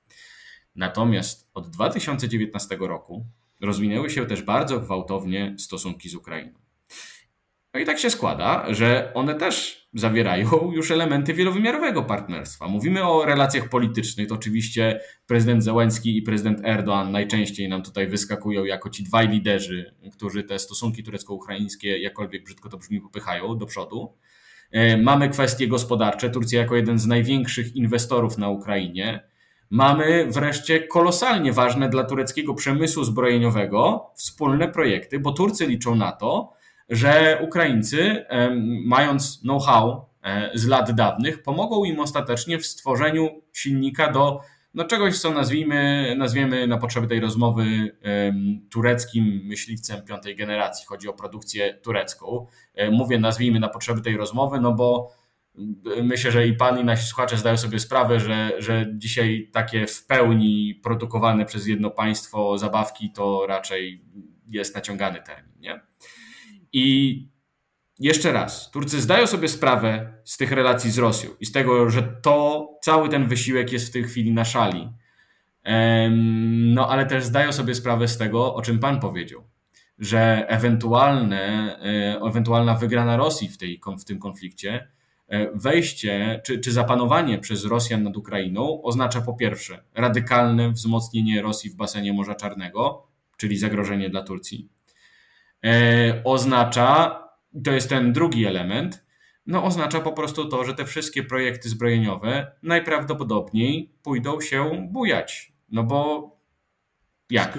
Natomiast 0.77 1.51
od 1.55 1.71
2019 1.71 2.77
roku 2.81 3.27
rozwinęły 3.61 4.11
się 4.11 4.27
też 4.27 4.43
bardzo 4.43 4.81
gwałtownie 4.81 5.55
stosunki 5.59 6.09
z 6.09 6.15
Ukrainą. 6.15 6.65
No 7.75 7.81
i 7.81 7.85
tak 7.85 7.99
się 7.99 8.11
składa, 8.11 8.75
że 8.75 9.13
one 9.15 9.35
też 9.35 9.85
zawierają 9.95 10.73
już 10.73 10.91
elementy 10.91 11.35
wielowymiarowego 11.35 12.03
partnerstwa. 12.03 12.69
Mówimy 12.69 13.09
o 13.09 13.25
relacjach 13.25 13.69
politycznych. 13.69 14.29
To 14.29 14.35
oczywiście 14.35 15.01
prezydent 15.27 15.65
Zełenski 15.65 16.17
i 16.17 16.23
prezydent 16.23 16.61
Erdoğan 16.61 17.11
najczęściej 17.11 17.69
nam 17.69 17.83
tutaj 17.83 18.07
wyskakują 18.07 18.65
jako 18.65 18.91
ci 18.91 19.03
dwaj 19.03 19.29
liderzy, 19.29 19.95
którzy 20.13 20.45
te 20.45 20.59
stosunki 20.59 21.03
turecko-ukraińskie, 21.03 21.99
jakkolwiek 21.99 22.45
brzydko 22.45 22.69
to 22.69 22.79
brzmi, 22.79 23.01
popychają 23.01 23.59
do 23.59 23.67
przodu. 23.67 24.17
E, 24.71 24.97
mamy 24.97 25.29
kwestie 25.29 25.69
gospodarcze. 25.69 26.31
Turcja 26.31 26.61
jako 26.61 26.77
jeden 26.77 26.99
z 26.99 27.07
największych 27.07 27.77
inwestorów 27.77 28.39
na 28.39 28.49
Ukrainie 28.49 29.34
Mamy 29.71 30.27
wreszcie 30.31 30.81
kolosalnie 30.81 31.53
ważne 31.53 31.89
dla 31.89 32.05
tureckiego 32.05 32.55
przemysłu 32.55 33.05
zbrojeniowego 33.05 34.11
wspólne 34.15 34.69
projekty, 34.69 35.21
bo 35.21 35.33
Turcy 35.33 35.67
liczą 35.67 35.95
na 35.95 36.13
to, 36.13 36.53
że 36.89 37.41
Ukraińcy, 37.43 38.25
mając 38.85 39.41
know-how 39.41 40.07
e, 40.23 40.51
z 40.55 40.67
lat 40.67 40.93
dawnych, 40.93 41.43
pomogą 41.43 41.85
im 41.85 42.01
ostatecznie 42.01 42.59
w 42.59 42.67
stworzeniu 42.67 43.43
silnika 43.53 44.13
do 44.13 44.41
no 44.75 44.85
czegoś, 44.85 45.19
co 45.19 45.31
nazwijmy, 45.31 46.15
nazwiemy 46.19 46.67
na 46.67 46.79
potrzeby 46.79 47.07
tej 47.07 47.21
rozmowy 47.21 47.65
tureckim 48.71 49.41
myśliwcem 49.45 50.03
piątej 50.03 50.37
generacji. 50.37 50.87
Chodzi 50.87 51.09
o 51.09 51.13
produkcję 51.13 51.75
turecką. 51.75 52.47
E, 52.75 52.91
mówię 52.91 53.19
nazwijmy 53.19 53.61
na 53.61 53.69
potrzeby 53.69 54.01
tej 54.01 54.17
rozmowy, 54.17 54.61
no 54.61 54.73
bo 54.73 55.13
myślę, 56.03 56.33
że 56.33 56.47
i 56.47 56.53
pan, 56.53 56.81
i 56.81 56.85
nasi 56.85 57.07
słuchacze 57.07 57.37
zdają 57.37 57.57
sobie 57.57 57.79
sprawę, 57.79 58.21
że, 58.21 58.53
że 58.59 58.87
dzisiaj 58.95 59.51
takie 59.53 59.87
w 59.87 60.07
pełni 60.07 60.81
produkowane 60.83 61.45
przez 61.45 61.67
jedno 61.67 61.91
państwo 61.91 62.59
zabawki 62.59 63.13
to 63.13 63.47
raczej 63.47 64.05
jest 64.49 64.75
naciągany 64.75 65.23
termin. 65.23 65.61
Nie? 65.61 65.81
I 66.73 67.29
jeszcze 67.99 68.33
raz, 68.33 68.71
Turcy 68.71 69.01
zdają 69.01 69.27
sobie 69.27 69.49
sprawę 69.49 70.13
z 70.25 70.37
tych 70.37 70.53
relacji 70.53 70.91
z 70.91 70.99
Rosją 70.99 71.31
i 71.41 71.47
z 71.47 71.53
tego, 71.53 71.91
że 71.91 72.03
to 72.03 72.69
cały 72.83 73.09
ten 73.09 73.29
wysiłek 73.29 73.73
jest 73.73 73.89
w 73.89 73.93
tej 73.93 74.05
chwili 74.05 74.33
na 74.33 74.45
szali. 74.45 74.89
No 76.75 76.89
ale 76.89 77.07
też 77.07 77.25
zdają 77.25 77.53
sobie 77.53 77.75
sprawę 77.75 78.09
z 78.09 78.19
tego, 78.19 78.55
o 78.55 78.63
czym 78.63 78.79
pan 78.79 79.01
powiedział, 79.01 79.45
że 79.99 80.49
ewentualne, 80.49 81.77
e, 81.79 82.21
ewentualna 82.29 82.75
wygrana 82.75 83.17
Rosji 83.17 83.49
w, 83.49 83.59
tej, 83.59 83.81
w 84.01 84.05
tym 84.05 84.19
konflikcie, 84.19 84.89
wejście 85.55 86.41
czy, 86.45 86.59
czy 86.59 86.73
zapanowanie 86.73 87.39
przez 87.39 87.65
Rosjan 87.65 88.03
nad 88.03 88.17
Ukrainą 88.17 88.83
oznacza 88.83 89.21
po 89.21 89.35
pierwsze 89.35 89.85
radykalne 89.95 90.71
wzmocnienie 90.71 91.43
Rosji 91.43 91.71
w 91.71 91.75
basenie 91.75 92.13
Morza 92.13 92.35
Czarnego, 92.35 93.07
czyli 93.37 93.57
zagrożenie 93.57 94.11
dla 94.11 94.23
Turcji. 94.23 94.69
E, 95.65 96.23
oznacza, 96.25 97.21
to 97.65 97.73
jest 97.73 97.89
ten 97.89 98.13
drugi 98.13 98.47
element, 98.47 99.05
no 99.47 99.65
oznacza 99.65 100.01
po 100.01 100.13
prostu 100.13 100.49
to, 100.49 100.65
że 100.65 100.75
te 100.75 100.85
wszystkie 100.85 101.23
projekty 101.23 101.69
zbrojeniowe 101.69 102.53
najprawdopodobniej 102.63 103.95
pójdą 104.03 104.41
się 104.41 104.89
bujać. 104.91 105.53
No 105.71 105.83
bo 105.83 106.31
jak? 107.31 107.59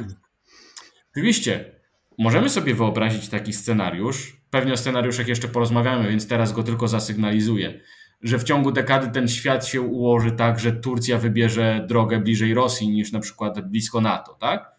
Oczywiście, 1.12 1.76
możemy 2.18 2.50
sobie 2.50 2.76
wyobrazić 2.76 3.30
taki 3.30 3.54
scenariusz. 3.54 4.35
Pewnie 4.56 4.74
o 4.74 4.78
scenariuszach 4.78 5.28
jeszcze 5.28 5.48
porozmawiamy, 5.48 6.10
więc 6.10 6.28
teraz 6.28 6.54
go 6.54 6.64
tylko 6.64 6.88
zasygnalizuję, 6.88 7.80
że 8.22 8.40
w 8.40 8.44
ciągu 8.44 8.72
dekady 8.72 9.08
ten 9.12 9.28
świat 9.28 9.68
się 9.68 9.82
ułoży 9.82 10.32
tak, 10.32 10.60
że 10.60 10.72
Turcja 10.72 11.18
wybierze 11.18 11.86
drogę 11.90 12.20
bliżej 12.20 12.54
Rosji 12.54 12.90
niż 12.90 13.12
na 13.12 13.20
przykład 13.20 13.70
blisko 13.70 14.02
NATO, 14.02 14.34
tak? 14.34 14.72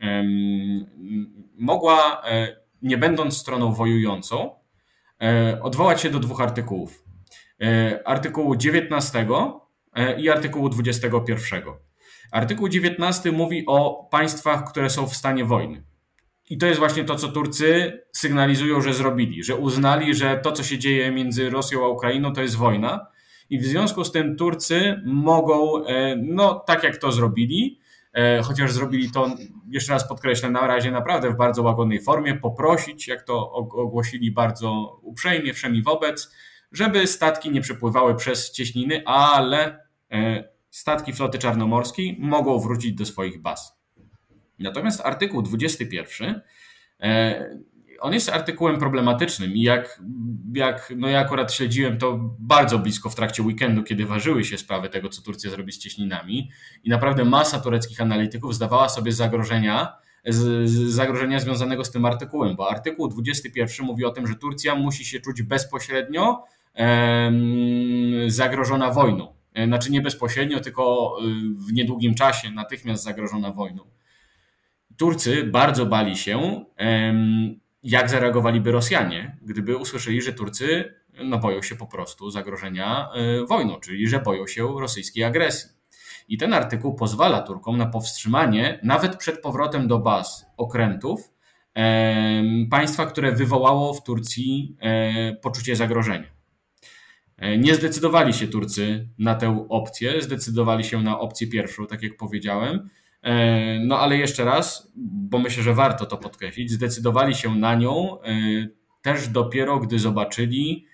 Mogła, 1.58 2.22
e, 2.26 2.58
nie 2.82 2.98
będąc 2.98 3.38
stroną 3.38 3.74
wojującą, 3.74 4.56
odwołać 5.62 6.02
się 6.02 6.10
do 6.10 6.20
dwóch 6.20 6.42
artykułów. 6.42 7.04
Artykułu 8.06 8.56
19 8.56 9.26
E, 9.98 10.22
i 10.22 10.30
artykułu 10.30 10.70
21. 10.70 11.64
Artykuł 12.32 12.70
19 12.70 13.32
mówi 13.32 13.64
o 13.68 14.08
państwach, 14.12 14.72
które 14.72 14.90
są 14.90 15.08
w 15.08 15.16
stanie 15.16 15.46
wojny. 15.46 15.84
I 16.50 16.58
to 16.58 16.66
jest 16.66 16.80
właśnie 16.80 17.04
to, 17.04 17.16
co 17.16 17.28
Turcy 17.28 18.02
sygnalizują, 18.12 18.82
że 18.82 18.94
zrobili, 18.94 19.44
że 19.44 19.56
uznali, 19.56 20.16
że 20.16 20.38
to, 20.38 20.52
co 20.52 20.64
się 20.64 20.78
dzieje 20.78 21.12
między 21.12 21.50
Rosją 21.50 21.86
a 21.86 21.88
Ukrainą, 21.88 22.34
to 22.34 22.42
jest 22.42 22.56
wojna. 22.56 23.08
I 23.50 23.60
w 23.60 23.66
związku 23.66 24.04
z 24.04 24.12
tym 24.12 24.36
Turcy 24.36 25.02
mogą, 25.06 25.86
e, 25.86 26.16
no 26.16 26.64
tak 26.68 26.84
jak 26.84 26.98
to 26.98 27.12
zrobili, 27.12 27.80
e, 27.82 27.87
chociaż 28.44 28.72
zrobili 28.72 29.12
to, 29.12 29.36
jeszcze 29.70 29.94
raz 29.94 30.08
podkreślę, 30.08 30.50
na 30.50 30.68
razie 30.68 30.92
naprawdę 30.92 31.32
w 31.32 31.38
bardzo 31.38 31.64
łagodnej 31.64 32.02
formie, 32.02 32.36
poprosić, 32.36 33.08
jak 33.08 33.24
to 33.24 33.52
ogłosili 33.54 34.32
bardzo 34.32 35.00
uprzejmie, 35.02 35.54
wszemi 35.54 35.84
wobec, 35.84 36.32
żeby 36.72 37.08
statki 37.08 37.52
nie 37.52 37.62
przepływały 37.62 38.16
przez 38.16 38.52
cieśniny, 38.52 39.04
ale 39.06 39.88
E, 40.12 40.44
statki 40.70 41.14
floty 41.14 41.38
czarnomorskiej 41.38 42.18
mogą 42.20 42.60
wrócić 42.60 42.94
do 42.94 43.06
swoich 43.06 43.42
baz. 43.42 43.78
Natomiast 44.60 45.02
artykuł 45.02 45.42
21 45.42 46.42
e, 47.00 47.60
on 48.00 48.14
jest 48.14 48.30
artykułem 48.30 48.80
problematycznym 48.80 49.52
i 49.52 49.62
jak, 49.62 50.02
jak 50.54 50.94
no 50.98 51.08
ja 51.08 51.20
akurat 51.20 51.54
śledziłem 51.54 51.98
to 51.98 52.20
bardzo 52.40 52.80
blisko 52.80 53.10
w 53.10 53.16
trakcie 53.16 53.44
weekendu, 53.44 53.84
kiedy 53.84 54.06
ważyły 54.06 54.44
się 54.44 54.58
sprawy 54.58 54.90
tego, 54.90 55.10
co 55.10 55.22
Turcja 55.22 55.50
zrobi 55.50 55.72
z 55.72 55.80
cieśninami 55.80 56.52
i 56.84 56.90
naprawdę 56.90 57.26
masa 57.26 57.60
tureckich 57.60 58.02
analityków 58.02 58.56
zdawała 58.56 58.90
sobie 58.90 59.12
zagrożenia, 59.12 59.94
z, 60.26 60.70
z 60.70 60.90
zagrożenia 60.90 61.40
związanego 61.40 61.86
z 61.86 61.92
tym 61.92 62.06
artykułem, 62.06 62.56
bo 62.56 62.72
artykuł 62.72 63.08
21 63.08 63.86
mówi 63.86 64.06
o 64.06 64.12
tym, 64.12 64.28
że 64.28 64.36
Turcja 64.36 64.76
musi 64.76 65.06
się 65.06 65.20
czuć 65.20 65.42
bezpośrednio 65.42 66.44
zagrożona 68.28 68.92
wojną. 68.92 69.38
E, 69.54 69.66
znaczy 69.66 69.92
nie 69.92 70.02
bezpośrednio, 70.02 70.60
tylko 70.60 71.16
e, 71.20 71.24
w 71.68 71.74
niedługim 71.74 72.16
czasie, 72.16 72.52
natychmiast 72.52 73.04
zagrożona 73.04 73.52
wojną. 73.52 73.84
Turcy 74.98 75.44
bardzo 75.44 75.86
bali 75.86 76.18
się, 76.18 76.66
jak 77.88 78.10
zareagowaliby 78.10 78.72
Rosjanie, 78.72 79.38
gdyby 79.42 79.78
usłyszeli, 79.78 80.22
że 80.22 80.34
Turcy 80.34 80.94
no, 81.24 81.38
boją 81.38 81.62
się 81.62 81.76
po 81.76 81.88
prostu 81.88 82.32
zagrożenia 82.32 83.10
e, 83.14 83.46
wojną, 83.46 83.80
czyli 83.80 84.08
że 84.08 84.20
boją 84.20 84.48
się 84.48 84.80
rosyjskiej 84.80 85.24
agresji. 85.24 85.70
I 86.28 86.38
ten 86.38 86.54
artykuł 86.54 86.96
pozwala 86.96 87.42
Turkom 87.42 87.78
na 87.78 87.86
powstrzymanie, 87.86 88.80
nawet 88.84 89.16
przed 89.16 89.42
powrotem 89.42 89.88
do 89.88 90.00
baz 90.00 90.46
okrętów, 90.58 91.32
państwa, 92.70 93.06
które 93.06 93.32
wywołało 93.32 93.94
w 93.94 94.04
Turcji 94.04 94.78
poczucie 95.42 95.76
zagrożenia. 95.76 96.38
E, 97.38 97.58
nie 97.58 97.76
zdecydowali 97.76 98.34
się 98.34 98.48
Turcy 98.48 99.08
na 99.20 99.36
tę 99.36 99.66
opcję, 99.70 100.22
zdecydowali 100.22 100.84
się 100.84 101.02
na 101.02 101.20
opcję 101.20 101.48
pierwszą, 101.48 101.88
tak 101.88 102.04
jak 102.04 102.18
powiedziałem. 102.18 102.90
E, 103.24 103.80
no 103.80 104.00
ale 104.00 104.18
jeszcze 104.18 104.46
raz, 104.46 104.92
bo 104.96 105.40
myślę, 105.40 105.64
że 105.64 105.74
warto 105.74 106.06
to 106.06 106.18
podkreślić, 106.18 106.72
zdecydowali 106.72 107.36
się 107.36 107.56
na 107.56 107.76
nią 107.76 108.22
e, 108.22 108.28
też 109.02 109.28
dopiero, 109.28 109.80
gdy 109.80 110.00
zobaczyli, 110.00 110.86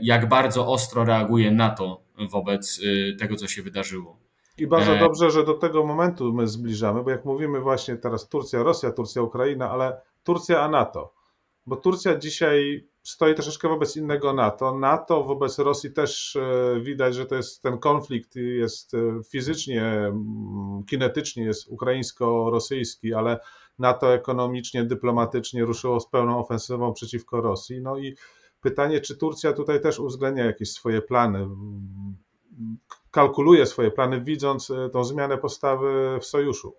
jak 0.00 0.28
bardzo 0.28 0.66
ostro 0.66 1.04
reaguje 1.04 1.50
NATO 1.50 2.02
wobec 2.30 2.80
tego, 3.18 3.36
co 3.36 3.48
się 3.48 3.62
wydarzyło. 3.62 4.18
I 4.58 4.66
bardzo 4.66 4.96
dobrze, 4.96 5.30
że 5.30 5.44
do 5.44 5.54
tego 5.54 5.84
momentu 5.84 6.32
my 6.32 6.46
zbliżamy, 6.46 7.02
bo 7.04 7.10
jak 7.10 7.24
mówimy 7.24 7.60
właśnie 7.60 7.96
teraz 7.96 8.28
Turcja, 8.28 8.62
Rosja, 8.62 8.92
Turcja, 8.92 9.22
Ukraina, 9.22 9.70
ale 9.70 10.00
Turcja 10.24 10.60
a 10.60 10.68
NATO. 10.68 11.14
Bo 11.66 11.76
Turcja 11.76 12.16
dzisiaj 12.16 12.88
stoi 13.08 13.34
troszeczkę 13.34 13.68
wobec 13.68 13.96
innego 13.96 14.32
NATO. 14.32 14.78
NATO 14.78 15.24
wobec 15.24 15.58
Rosji 15.58 15.92
też 15.92 16.36
e, 16.36 16.80
widać, 16.80 17.14
że 17.14 17.26
to 17.26 17.34
jest 17.34 17.62
ten 17.62 17.78
konflikt 17.78 18.36
jest 18.36 18.94
e, 18.94 18.98
fizycznie, 19.30 20.12
kinetycznie 20.90 21.44
jest 21.44 21.68
ukraińsko-rosyjski, 21.68 23.14
ale 23.14 23.40
NATO 23.78 24.14
ekonomicznie, 24.14 24.84
dyplomatycznie 24.84 25.64
ruszyło 25.64 26.00
z 26.00 26.10
pełną 26.10 26.38
ofensywą 26.38 26.92
przeciwko 26.92 27.40
Rosji. 27.40 27.80
No 27.80 27.98
i 27.98 28.16
pytanie, 28.60 29.00
czy 29.00 29.16
Turcja 29.16 29.52
tutaj 29.52 29.80
też 29.80 29.98
uwzględnia 29.98 30.44
jakieś 30.44 30.72
swoje 30.72 31.02
plany, 31.02 31.48
kalkuluje 33.10 33.66
swoje 33.66 33.90
plany, 33.90 34.20
widząc 34.20 34.70
e, 34.70 34.90
tą 34.90 35.04
zmianę 35.04 35.38
postawy 35.38 36.18
w 36.20 36.24
sojuszu. 36.24 36.74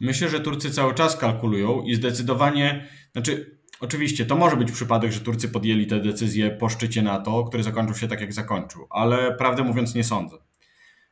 Myślę, 0.00 0.28
że 0.28 0.40
Turcy 0.40 0.70
cały 0.70 0.94
czas 0.94 1.16
kalkulują 1.16 1.82
i 1.82 1.94
zdecydowanie, 1.94 2.88
znaczy 3.12 3.57
Oczywiście, 3.80 4.26
to 4.26 4.36
może 4.36 4.56
być 4.56 4.72
przypadek, 4.72 5.12
że 5.12 5.20
Turcy 5.20 5.48
podjęli 5.48 5.86
te 5.86 6.00
decyzje 6.00 6.50
po 6.50 6.68
szczycie 6.68 7.02
NATO, 7.02 7.44
który 7.44 7.62
zakończył 7.62 7.96
się 7.96 8.08
tak, 8.08 8.20
jak 8.20 8.32
zakończył, 8.32 8.86
ale 8.90 9.32
prawdę 9.32 9.62
mówiąc 9.62 9.94
nie 9.94 10.04
sądzę. 10.04 10.36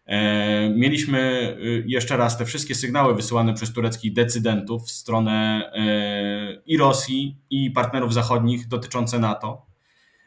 E, 0.06 0.70
mieliśmy 0.70 1.50
y, 1.61 1.85
jeszcze 1.87 2.16
raz 2.16 2.38
te 2.38 2.44
wszystkie 2.44 2.75
sygnały 2.75 3.14
wysyłane 3.14 3.54
przez 3.54 3.73
tureckich 3.73 4.12
decydentów 4.12 4.82
w 4.82 4.90
stronę 4.90 5.70
e, 5.75 6.62
i 6.66 6.76
Rosji, 6.76 7.37
i 7.50 7.70
partnerów 7.70 8.14
zachodnich 8.14 8.68
dotyczące 8.68 9.18
NATO. 9.18 9.66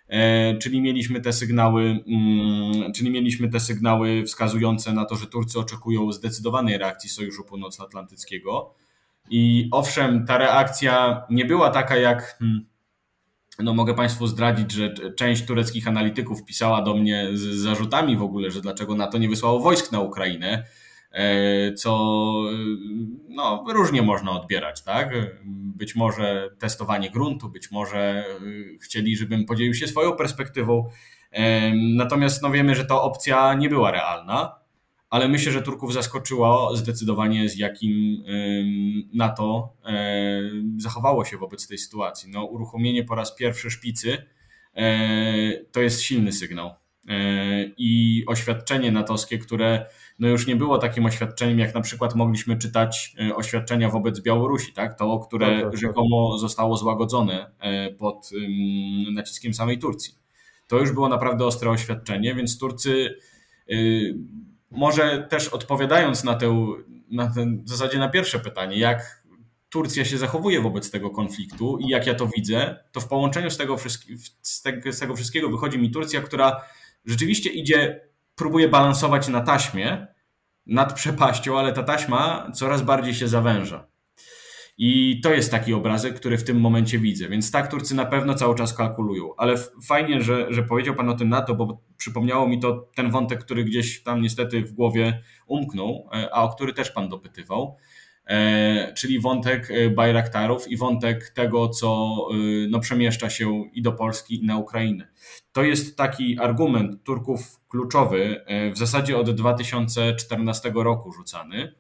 E, 0.08 0.58
czyli 0.58 0.82
mieliśmy 0.82 1.22
te 1.22 1.34
sygnały, 1.34 2.04
mm, 2.08 2.94
czyli 2.94 3.12
mieliśmy 3.12 3.50
te 3.50 3.60
sygnały 3.60 4.24
wskazujące 4.24 4.94
na 4.94 5.06
to, 5.06 5.16
że 5.16 5.28
Turcy 5.28 5.60
oczekują 5.60 6.12
zdecydowanej 6.12 6.78
reakcji 6.78 7.10
Sojuszu 7.10 7.44
Północnoatlantyckiego. 7.44 8.74
I 9.30 9.70
owszem, 9.72 10.26
ta 10.26 10.38
reakcja 10.38 11.24
nie 11.30 11.46
była 11.46 11.70
taka, 11.70 11.98
jak, 11.98 12.38
hmm, 12.40 12.66
no 13.60 13.74
mogę 13.74 13.94
Państwu 13.94 14.28
zdradzić, 14.28 14.72
że 14.72 14.94
część 15.16 15.46
tureckich 15.46 15.88
analityków 15.88 16.46
pisała 16.46 16.82
do 16.82 16.94
mnie 16.94 17.28
z 17.34 17.42
zarzutami 17.42 18.18
w 18.18 18.24
ogóle, 18.24 18.52
że 18.52 18.62
dlaczego 18.62 18.96
NATO 18.96 19.18
nie 19.18 19.30
wysłało 19.30 19.60
wojsk 19.60 19.92
na 19.92 20.00
Ukrainę, 20.00 20.64
e, 21.12 21.74
co 21.74 21.92
no, 23.30 23.66
różnie 23.70 24.02
można 24.02 24.32
odbierać, 24.32 24.84
tak? 24.84 25.10
Być 25.46 25.96
może 25.96 26.50
testowanie 26.60 27.10
gruntu, 27.10 27.50
być 27.50 27.72
może 27.72 28.26
chcieli, 28.82 29.18
żebym 29.18 29.46
podzielił 29.46 29.74
się 29.74 29.88
swoją 29.88 30.12
perspektywą. 30.12 30.90
Natomiast 31.96 32.42
no, 32.42 32.52
wiemy, 32.52 32.76
że 32.76 32.86
ta 32.86 33.02
opcja 33.02 33.54
nie 33.54 33.70
była 33.70 33.92
realna 33.92 34.59
ale 35.10 35.28
myślę, 35.28 35.52
że 35.52 35.62
Turków 35.62 35.94
zaskoczyło 35.94 36.76
zdecydowanie, 36.76 37.50
z 37.50 37.58
jakim 37.58 38.24
NATO 39.14 39.74
zachowało 40.78 41.26
się 41.26 41.38
wobec 41.38 41.68
tej 41.68 41.78
sytuacji. 41.78 42.32
No, 42.32 42.46
uruchomienie 42.46 43.04
po 43.04 43.16
raz 43.16 43.36
pierwszy 43.36 43.72
szpicy 43.72 44.18
e, 44.76 45.64
to 45.72 45.82
jest 45.82 46.02
silny 46.02 46.32
sygnał. 46.32 46.72
E, 47.08 47.66
I 47.78 48.24
oświadczenie 48.28 48.92
natowskie, 48.92 49.38
które 49.38 49.86
no 50.20 50.28
już 50.28 50.48
nie 50.48 50.56
było 50.56 50.78
takim 50.78 51.06
oświadczeniem, 51.06 51.60
jak 51.60 51.76
na 51.76 51.82
przykład 51.82 52.16
mogliśmy 52.16 52.58
czytać 52.58 53.16
e, 53.20 53.36
oświadczenia 53.36 53.90
wobec 53.90 54.20
Białorusi, 54.22 54.74
tak? 54.74 55.00
to, 55.00 55.20
które 55.20 55.48
tak, 55.48 55.62
tak, 55.62 55.72
tak. 55.72 55.82
rzekomo 55.82 56.38
zostało 56.38 56.78
złagodzone 56.78 57.52
pod 57.98 58.30
naciskiem 59.14 59.54
samej 59.54 59.80
Turcji. 59.80 60.14
To 60.68 60.80
już 60.80 60.92
było 60.92 61.10
naprawdę 61.10 61.46
ostre 61.46 61.70
oświadczenie, 61.70 62.36
więc 62.36 62.58
Turcy 62.58 63.16
może 64.72 65.28
też 65.30 65.48
odpowiadając 65.48 66.24
na, 66.24 66.36
tę, 66.36 66.68
na 67.12 67.34
ten, 67.34 67.64
w 67.64 67.70
zasadzie 67.70 67.98
na 67.98 68.10
pierwsze 68.10 68.40
pytanie, 68.40 68.78
jak 68.78 69.20
Turcja 69.70 70.06
się 70.06 70.18
zachowuje 70.18 70.62
wobec 70.62 70.92
tego 70.92 71.10
konfliktu 71.10 71.78
i 71.78 71.88
jak 71.88 72.08
ja 72.08 72.16
to 72.16 72.28
widzę, 72.28 72.84
to 72.92 73.02
w 73.02 73.08
połączeniu 73.08 73.52
z 73.52 73.58
tego, 73.58 73.78
z 74.42 74.62
tego, 74.62 74.94
z 74.94 75.00
tego 75.00 75.16
wszystkiego 75.16 75.50
wychodzi 75.50 75.80
mi 75.80 75.92
Turcja, 75.92 76.22
która 76.22 76.62
rzeczywiście 77.06 77.50
idzie, 77.50 78.10
próbuje 78.36 78.68
balansować 78.68 79.28
na 79.28 79.42
taśmie 79.42 80.08
nad 80.66 80.94
przepaścią, 80.94 81.60
ale 81.60 81.74
ta 81.74 81.84
taśma 81.84 82.52
coraz 82.54 82.82
bardziej 82.82 83.14
się 83.14 83.28
zawęża. 83.28 83.88
I 84.82 85.22
to 85.24 85.34
jest 85.34 85.52
taki 85.52 85.74
obrazek, 85.74 86.16
który 86.16 86.38
w 86.38 86.44
tym 86.44 86.60
momencie 86.60 87.00
widzę. 87.00 87.30
Więc 87.30 87.52
tak, 87.52 87.72
Turcy 87.72 87.96
na 87.96 88.06
pewno 88.06 88.34
cały 88.34 88.56
czas 88.56 88.74
kalkulują. 88.74 89.36
Ale 89.38 89.56
fajnie, 89.88 90.22
że, 90.22 90.54
że 90.54 90.64
powiedział 90.64 90.96
Pan 90.96 91.10
o 91.10 91.14
tym 91.14 91.30
NATO, 91.30 91.56
bo 91.56 91.82
przypomniało 91.98 92.48
mi 92.48 92.60
to 92.60 92.90
ten 92.96 93.12
wątek, 93.12 93.44
który 93.44 93.64
gdzieś 93.64 94.04
tam 94.04 94.22
niestety 94.22 94.62
w 94.62 94.74
głowie 94.74 95.22
umknął, 95.48 96.10
e, 96.14 96.30
a 96.34 96.44
o 96.44 96.50
który 96.50 96.74
też 96.74 96.92
Pan 96.92 97.10
dopytywał. 97.10 97.78
E, 98.28 98.94
czyli 98.94 99.20
wątek 99.20 99.72
e, 99.72 99.90
Bajraktarów 99.90 100.68
i 100.68 100.78
wątek 100.78 101.30
tego, 101.30 101.70
co 101.70 102.16
no, 102.70 102.80
przemieszcza 102.80 103.30
się 103.30 103.64
i 103.74 103.82
do 103.82 103.92
Polski, 103.92 104.44
i 104.44 104.46
na 104.46 104.58
Ukrainę. 104.58 105.08
To 105.52 105.64
jest 105.64 105.98
taki 105.98 106.40
argument 106.40 107.04
Turków 107.04 107.60
kluczowy, 107.70 108.46
w 108.74 108.78
zasadzie 108.78 109.18
od 109.18 109.32
2014 109.32 110.72
roku 110.76 111.12
rzucany 111.12 111.74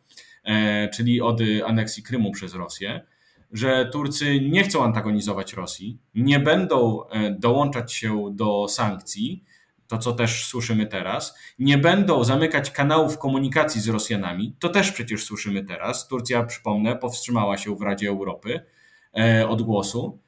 czyli 0.93 1.21
od 1.21 1.39
aneksji 1.65 2.03
Krymu 2.03 2.31
przez 2.31 2.53
Rosję, 2.53 3.01
że 3.51 3.89
Turcy 3.93 4.41
nie 4.41 4.63
chcą 4.63 4.83
antagonizować 4.83 5.53
Rosji, 5.53 5.99
nie 6.15 6.39
będą 6.39 7.07
e, 7.07 7.31
dołączać 7.31 7.93
się 7.93 8.29
do 8.31 8.67
sankcji, 8.67 9.43
to 9.87 9.97
co 9.97 10.13
też 10.13 10.45
słyszymy 10.45 10.85
teraz, 10.85 11.37
nie 11.59 11.77
będą 11.77 12.23
zamykać 12.23 12.71
kanałów 12.71 13.17
komunikacji 13.17 13.81
z 13.81 13.89
Rosjanami, 13.89 14.55
to 14.59 14.69
też 14.69 14.91
przecież 14.91 15.23
słyszymy 15.23 15.63
teraz. 15.63 16.07
Turcja, 16.07 16.43
przypomnę, 16.43 16.95
powstrzymała 16.95 17.57
się 17.57 17.75
w 17.75 17.81
Radzie 17.81 18.09
Europy 18.09 18.61
e, 19.17 19.47
od 19.47 19.61
głosu. 19.61 20.19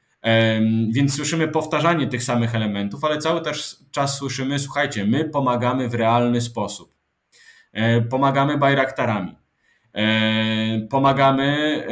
Więc 0.88 1.16
słyszymy 1.16 1.48
powtarzanie 1.48 2.06
tych 2.06 2.22
samych 2.22 2.54
elementów, 2.54 3.04
ale 3.04 3.18
cały 3.18 3.40
też 3.40 3.76
czas 3.90 4.18
słyszymy, 4.18 4.58
słuchajcie, 4.58 5.04
my 5.04 5.24
pomagamy 5.24 5.88
w 5.88 5.94
realny 5.94 6.40
sposób. 6.40 6.94
Pomagamy 8.10 8.58
bajraktarami. 8.58 9.36
E, 9.94 10.86
pomagamy 10.90 11.86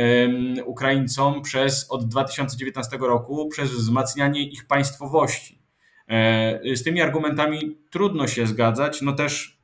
Ukraińcom 0.67 1.43
przez 1.43 1.91
od 1.91 2.09
2019 2.09 2.99
roku 3.01 3.49
przez 3.49 3.71
wzmacnianie 3.71 4.43
ich 4.43 4.67
państwowości. 4.67 5.63
E, 6.09 6.77
z 6.77 6.83
tymi 6.83 7.01
argumentami 7.01 7.79
trudno 7.91 8.27
się 8.27 8.47
zgadzać. 8.47 9.03
No 9.03 9.13
też 9.13 9.61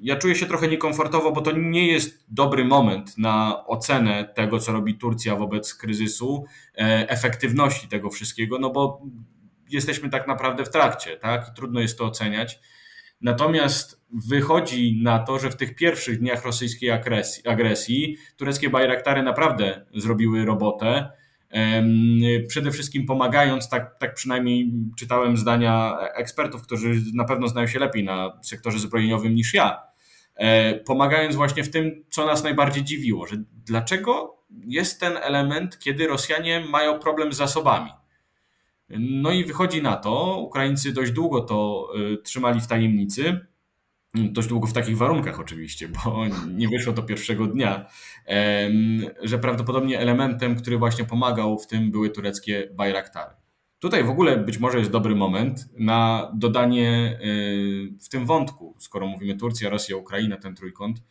ja 0.00 0.16
czuję 0.16 0.34
się 0.34 0.46
trochę 0.46 0.68
niekomfortowo, 0.68 1.32
bo 1.32 1.40
to 1.40 1.52
nie 1.52 1.86
jest 1.86 2.24
dobry 2.28 2.64
moment 2.64 3.18
na 3.18 3.66
ocenę 3.66 4.32
tego, 4.34 4.58
co 4.58 4.72
robi 4.72 4.94
Turcja 4.94 5.36
wobec 5.36 5.74
kryzysu, 5.74 6.44
e, 6.78 7.08
efektywności 7.08 7.88
tego 7.88 8.10
wszystkiego, 8.10 8.58
no 8.58 8.70
bo 8.70 9.02
jesteśmy 9.70 10.10
tak 10.10 10.28
naprawdę 10.28 10.64
w 10.64 10.70
trakcie, 10.70 11.16
tak? 11.16 11.50
Trudno 11.50 11.80
jest 11.80 11.98
to 11.98 12.04
oceniać. 12.04 12.60
Natomiast 13.20 14.04
wychodzi 14.28 15.00
na 15.02 15.18
to, 15.18 15.38
że 15.38 15.50
w 15.50 15.56
tych 15.56 15.74
pierwszych 15.74 16.18
dniach 16.18 16.44
rosyjskiej 16.44 16.90
agresji, 17.44 18.16
tureckie 18.36 18.70
bajraktary 18.70 19.22
naprawdę 19.22 19.86
zrobiły 19.94 20.44
robotę. 20.44 21.08
Przede 22.48 22.70
wszystkim 22.70 23.06
pomagając, 23.06 23.68
tak, 23.68 23.98
tak 23.98 24.14
przynajmniej 24.14 24.72
czytałem 24.98 25.36
zdania 25.36 25.98
ekspertów, 26.14 26.62
którzy 26.62 26.94
na 27.14 27.24
pewno 27.24 27.48
znają 27.48 27.66
się 27.66 27.78
lepiej 27.78 28.04
na 28.04 28.38
sektorze 28.42 28.78
zbrojeniowym 28.78 29.34
niż 29.34 29.54
ja, 29.54 29.82
e, 30.34 30.74
pomagając 30.74 31.36
właśnie 31.36 31.64
w 31.64 31.70
tym, 31.70 32.04
co 32.10 32.26
nas 32.26 32.44
najbardziej 32.44 32.84
dziwiło, 32.84 33.26
że 33.26 33.36
dlaczego 33.66 34.36
jest 34.66 35.00
ten 35.00 35.16
element, 35.16 35.78
kiedy 35.78 36.06
Rosjanie 36.06 36.64
mają 36.70 36.98
problem 36.98 37.32
z 37.32 37.36
zasobami. 37.36 37.90
No 38.88 39.30
i 39.30 39.44
wychodzi 39.44 39.82
na 39.82 39.96
to, 39.96 40.38
Ukraińcy 40.40 40.92
dość 40.92 41.12
długo 41.12 41.40
to 41.40 41.88
y, 42.14 42.22
trzymali 42.22 42.60
w 42.60 42.66
tajemnicy, 42.66 43.40
dość 44.14 44.48
długo 44.48 44.66
w 44.66 44.72
takich 44.72 44.96
warunkach 44.96 45.40
oczywiście, 45.40 45.88
bo 45.88 46.24
nie 46.58 46.68
wyszło 46.68 46.92
to 46.92 47.02
pierwszego 47.02 47.46
dnia, 47.46 47.86
że 49.22 49.38
prawdopodobnie 49.38 50.00
elementem, 50.00 50.56
który 50.56 50.78
właśnie 50.78 51.04
pomagał 51.04 51.58
w 51.58 51.66
tym 51.66 51.90
były 51.90 52.10
tureckie 52.10 52.70
Bayraktary. 52.74 53.34
Tutaj 53.78 54.04
w 54.04 54.10
ogóle 54.10 54.36
być 54.36 54.58
może 54.58 54.78
jest 54.78 54.90
dobry 54.90 55.14
moment 55.14 55.68
na 55.78 56.30
dodanie 56.34 57.18
y, 57.24 57.92
w 58.00 58.08
tym 58.08 58.26
wątku, 58.26 58.74
skoro 58.78 59.06
mówimy 59.06 59.36
Turcja, 59.36 59.70
Rosja, 59.70 59.96
Ukraina, 59.96 60.36
ten 60.36 60.54
trójkąt, 60.54 61.02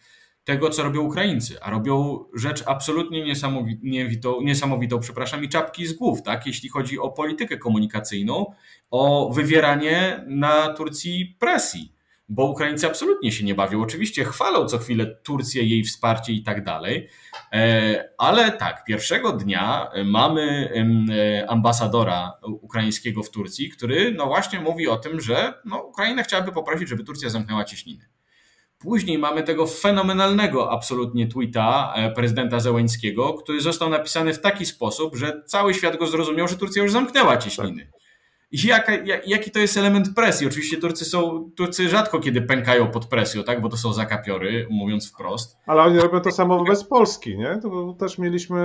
tego, 0.45 0.69
co 0.69 0.83
robią 0.83 1.01
Ukraińcy, 1.01 1.61
a 1.61 1.71
robią 1.71 2.25
rzecz 2.35 2.63
absolutnie 2.65 3.23
niesamowitą, 3.23 4.41
niesamowitą, 4.41 4.99
przepraszam, 4.99 5.43
i 5.43 5.49
czapki 5.49 5.87
z 5.87 5.93
głów, 5.93 6.21
tak? 6.21 6.47
jeśli 6.47 6.69
chodzi 6.69 6.99
o 6.99 7.09
politykę 7.09 7.57
komunikacyjną, 7.57 8.45
o 8.91 9.33
wywieranie 9.33 10.23
na 10.27 10.73
Turcji 10.73 11.35
presji, 11.39 11.95
bo 12.29 12.45
Ukraińcy 12.45 12.87
absolutnie 12.87 13.31
się 13.31 13.45
nie 13.45 13.55
bawią. 13.55 13.81
Oczywiście 13.81 14.25
chwalą 14.25 14.65
co 14.65 14.77
chwilę 14.77 15.05
Turcję, 15.23 15.63
jej 15.63 15.83
wsparcie 15.83 16.33
i 16.33 16.43
tak 16.43 16.63
dalej, 16.63 17.09
e, 17.51 18.09
ale 18.17 18.51
tak, 18.51 18.83
pierwszego 18.83 19.31
dnia 19.31 19.91
mamy 20.05 20.69
e, 21.11 21.49
ambasadora 21.49 22.33
ukraińskiego 22.43 23.23
w 23.23 23.29
Turcji, 23.29 23.69
który 23.69 24.11
no 24.11 24.25
właśnie 24.25 24.59
mówi 24.59 24.87
o 24.87 24.97
tym, 24.97 25.21
że 25.21 25.53
no, 25.65 25.77
Ukraina 25.77 26.23
chciałaby 26.23 26.51
poprosić, 26.51 26.89
żeby 26.89 27.03
Turcja 27.03 27.29
zamknęła 27.29 27.63
cieśniny. 27.63 28.14
Później 28.85 29.17
mamy 29.17 29.43
tego 29.43 29.67
fenomenalnego 29.67 30.71
absolutnie 30.71 31.27
tweeta 31.27 31.93
e, 31.95 32.11
prezydenta 32.11 32.59
Zełańskiego, 32.59 33.33
który 33.33 33.61
został 33.61 33.89
napisany 33.89 34.33
w 34.33 34.41
taki 34.41 34.65
sposób, 34.65 35.15
że 35.15 35.43
cały 35.45 35.73
świat 35.73 35.97
go 35.97 36.07
zrozumiał, 36.07 36.47
że 36.47 36.57
Turcja 36.57 36.83
już 36.83 36.91
zamknęła 36.91 37.37
cieśniny. 37.37 37.87
Jaka, 38.63 38.91
jaki 39.25 39.51
to 39.51 39.59
jest 39.59 39.77
element 39.77 40.15
presji? 40.15 40.47
Oczywiście 40.47 40.77
Turcy 40.77 41.05
są, 41.05 41.51
Turcy 41.55 41.89
rzadko 41.89 42.19
kiedy 42.19 42.41
pękają 42.41 42.87
pod 42.87 43.05
presją, 43.05 43.43
tak? 43.43 43.61
bo 43.61 43.69
to 43.69 43.77
są 43.77 43.93
zakapiory, 43.93 44.67
mówiąc 44.69 45.11
wprost. 45.11 45.57
Ale 45.65 45.81
oni 45.81 45.99
robią 45.99 46.21
to 46.21 46.31
samo 46.31 46.57
wobec 46.57 46.83
Polski, 46.83 47.37
nie? 47.37 47.59
To 47.61 47.95
też 47.99 48.17
mieliśmy 48.17 48.61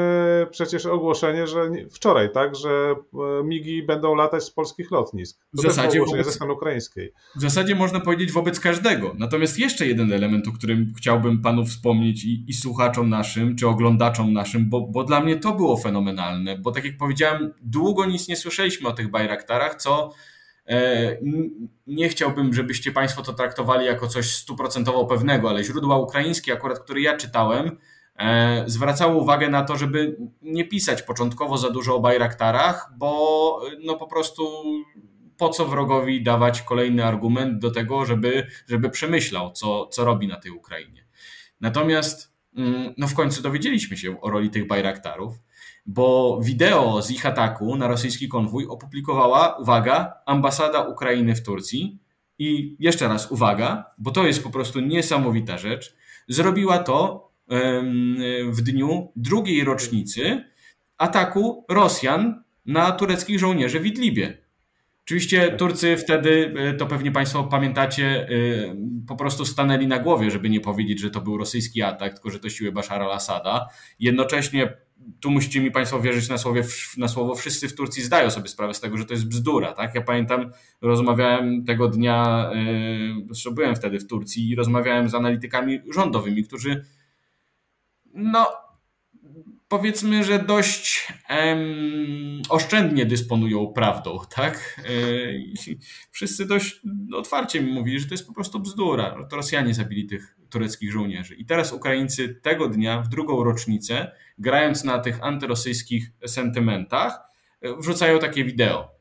przecież 0.51 0.87
ogłoszenie, 0.87 1.47
że 1.47 1.71
wczoraj, 1.91 2.33
tak, 2.33 2.57
że 2.57 2.95
e, 3.15 3.45
migi 3.45 3.83
będą 3.83 4.15
latać 4.15 4.45
z 4.45 4.51
polskich 4.51 4.91
lotnisk. 4.91 5.39
To 5.57 5.63
w 5.63 5.67
zasadzie 5.67 6.01
wobec, 6.01 6.27
ze 6.27 6.33
strony 6.33 6.53
ukraińskiej. 6.53 7.13
W 7.37 7.41
zasadzie 7.41 7.75
można 7.75 8.01
powiedzieć 8.01 8.33
wobec 8.33 8.61
każdego. 8.61 9.15
Natomiast 9.19 9.59
jeszcze 9.59 9.87
jeden 9.87 10.13
element, 10.13 10.49
o 10.49 10.53
którym 10.53 10.93
chciałbym 10.99 11.43
panu 11.43 11.65
wspomnieć 11.65 12.25
i, 12.25 12.45
i 12.49 12.55
słuchaczom 12.55 13.09
naszym, 13.09 13.57
czy 13.57 13.69
oglądaczom 13.69 14.33
naszym, 14.33 14.71
bo, 14.71 14.81
bo 14.81 15.05
dla 15.05 15.21
mnie 15.21 15.37
to 15.37 15.53
było 15.53 15.77
fenomenalne, 15.77 16.59
bo 16.59 16.73
tak 16.73 16.85
jak 16.85 16.97
powiedziałem, 16.97 17.53
długo 17.63 18.07
nic 18.07 18.29
nie 18.29 18.37
słyszeliśmy 18.37 18.89
o 18.89 18.93
tych 18.93 19.11
Bajraktarach, 19.11 19.77
co 19.81 20.13
e, 20.67 21.17
nie 21.87 22.09
chciałbym, 22.09 22.55
żebyście 22.55 22.93
Państwo 22.93 23.23
to 23.23 23.33
traktowali 23.33 23.87
jako 23.87 24.07
coś 24.07 24.35
stuprocentowo 24.35 25.07
pewnego, 25.07 25.51
ale 25.51 25.65
źródła 25.65 25.99
ukraińskie, 25.99 26.53
akurat 26.53 26.79
które 26.79 27.01
ja 27.01 27.17
czytałem, 27.17 27.79
e, 28.17 28.65
zwracały 28.67 29.17
uwagę 29.17 29.49
na 29.49 29.65
to, 29.65 29.77
żeby 29.77 30.17
nie 30.43 30.65
pisać 30.65 31.03
początkowo 31.03 31.59
za 31.59 31.71
dużo 31.71 31.97
o 31.97 32.01
Bajraktarach, 32.01 32.91
bo 32.97 33.61
no 33.85 33.97
po 33.97 34.07
prostu 34.07 34.63
po 35.41 35.49
co 35.49 35.67
wrogowi 35.67 36.23
dawać 36.23 36.63
kolejny 36.63 37.05
argument 37.05 37.59
do 37.59 37.71
tego, 37.71 38.05
żeby, 38.05 38.47
żeby 38.69 38.91
przemyślał, 38.91 39.53
co, 39.53 39.87
co 39.87 40.05
robi 40.05 40.29
na 40.29 40.37
tej 40.37 40.51
Ukrainie. 40.51 41.07
Natomiast 41.61 42.33
mm, 42.57 42.95
no 42.97 43.09
w 43.09 43.15
końcu 43.15 43.43
dowiedzieliśmy 43.43 43.97
się 43.97 44.21
o 44.21 44.31
roli 44.31 44.51
tych 44.51 44.67
Bajraktarów. 44.67 45.35
Bo 45.91 46.41
wideo 46.43 47.03
z 47.03 47.11
ich 47.11 47.27
ataku 47.27 47.77
na 47.77 47.89
rosyjski 47.89 48.29
konwój 48.29 48.67
opublikowała, 48.67 49.57
uwaga, 49.57 50.13
ambasada 50.27 50.81
Ukrainy 50.81 51.35
w 51.35 51.43
Turcji. 51.43 51.99
I 52.39 52.77
jeszcze 52.79 53.09
raz 53.09 53.33
uwaga, 53.33 53.85
bo 53.99 54.11
to 54.11 54.27
jest 54.27 54.43
po 54.43 54.51
prostu 54.51 54.81
niesamowita 54.81 55.59
rzecz. 55.59 55.97
Zrobiła 56.29 56.79
to 56.79 57.31
w 58.51 58.63
dniu 58.63 59.13
drugiej 59.17 59.65
rocznicy 59.65 60.45
ataku 60.99 61.65
Rosjan 61.69 62.43
na 62.67 62.93
tureckich 62.93 63.39
żołnierzy 63.39 63.81
w 63.81 63.87
Idlibie. 63.87 64.39
Oczywiście 65.05 65.53
Turcy 65.53 65.97
wtedy, 65.97 66.55
e, 66.59 66.75
to 66.75 66.87
pewnie 66.87 67.13
Państwo 67.13 67.45
pamiętacie, 67.45 68.07
e, 68.07 68.29
po 69.09 69.17
prostu 69.17 69.45
stanęli 69.45 69.87
na 69.87 69.99
głowie, 69.99 70.31
żeby 70.31 70.51
nie 70.51 70.61
powiedzieć, 70.61 71.01
że 71.01 71.11
to 71.11 71.21
był 71.21 71.37
rosyjski 71.37 71.83
atak, 71.83 72.13
tylko 72.13 72.31
że 72.31 72.39
to 72.39 72.51
siły 72.51 72.73
Bashara 72.73 73.05
al-Assada. 73.05 73.69
Jednocześnie, 74.01 74.77
tu 75.21 75.31
musicie 75.31 75.61
mi 75.61 75.71
Państwo 75.71 76.01
wierzyć 76.01 76.29
na, 76.29 76.39
słowie, 76.39 76.63
na 76.97 77.09
słowo, 77.09 77.35
wszyscy 77.35 77.69
w 77.69 77.75
Turcji 77.75 78.03
zdają 78.03 78.31
sobie 78.31 78.49
sprawę 78.49 78.75
z 78.75 78.81
tego, 78.81 78.99
że 78.99 79.05
to 79.05 79.15
jest 79.15 79.29
bzdura. 79.29 79.73
Tak? 79.73 79.95
Ja 79.95 80.01
pamiętam, 80.01 80.53
rozmawiałem 80.81 81.65
tego 81.65 81.89
dnia, 81.89 82.51
zresztą 83.27 83.51
byłem 83.51 83.77
wtedy 83.77 83.99
w 83.99 84.07
Turcji 84.07 84.51
i 84.51 84.55
rozmawiałem 84.55 85.09
z 85.09 85.15
analitykami 85.15 85.81
rządowymi, 85.95 86.45
którzy 86.45 86.85
no, 88.15 88.47
powiedzmy, 89.69 90.25
że 90.25 90.39
dość 90.39 91.13
oszczędnie 92.49 93.07
dysponują 93.07 93.67
prawdą, 93.67 94.19
tak? 94.35 94.81
E, 94.85 94.93
wszyscy 96.11 96.47
dość 96.47 96.81
otwarcie 97.15 97.61
mi 97.61 97.73
mówili, 97.73 98.01
że 98.01 98.07
to 98.07 98.15
jest 98.15 98.27
po 98.27 98.35
prostu 98.35 98.61
bzdura, 98.61 99.17
że 99.19 99.27
to 99.27 99.37
Rosjanie 99.37 99.75
zabili 99.75 100.07
tych 100.07 100.40
tureckich 100.51 100.93
żołnierzy. 100.93 101.35
I 101.35 101.47
teraz 101.47 101.73
Ukraińcy 101.73 102.29
tego 102.35 102.69
dnia, 102.69 103.01
w 103.01 103.09
drugą 103.09 103.45
rocznicę, 103.45 104.13
grając 104.39 104.85
na 104.85 104.99
tych 104.99 105.25
antyrosyjskich 105.25 106.11
sentymentach, 106.27 107.21
e, 107.61 107.77
wrzucają 107.77 108.19
takie 108.19 108.45
wideo. 108.45 109.01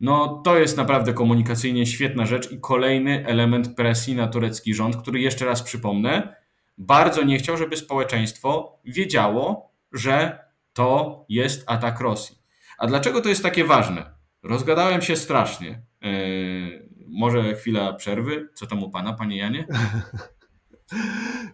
No 0.00 0.42
to 0.44 0.58
jest 0.58 0.76
naprawdę 0.76 1.12
komunikacyjnie 1.12 1.86
świetna 1.86 2.26
rzecz 2.26 2.52
i 2.52 2.60
kolejny 2.60 3.26
element 3.26 3.76
presji 3.76 4.14
na 4.14 4.28
turecki 4.28 4.74
rząd, 4.74 4.96
który 4.96 5.20
jeszcze 5.20 5.44
raz 5.44 5.62
przypomnę, 5.62 6.36
bardzo 6.78 7.22
nie 7.22 7.38
chciał, 7.38 7.56
żeby 7.56 7.76
społeczeństwo 7.76 8.78
wiedziało, 8.84 9.72
że 9.92 10.38
to 10.72 11.24
jest 11.28 11.64
atak 11.66 12.00
Rosji. 12.00 12.38
A 12.78 12.86
dlaczego 12.86 13.20
to 13.20 13.28
jest 13.28 13.42
takie 13.42 13.64
ważne? 13.64 14.10
Rozgadałem 14.42 15.02
się 15.02 15.16
strasznie. 15.16 15.82
Yy, 16.00 16.88
może 17.08 17.54
chwila 17.54 17.92
przerwy? 17.92 18.48
Co 18.54 18.66
tam 18.66 18.82
u 18.82 18.90
pana, 18.90 19.12
panie 19.12 19.36
Janie? 19.36 19.66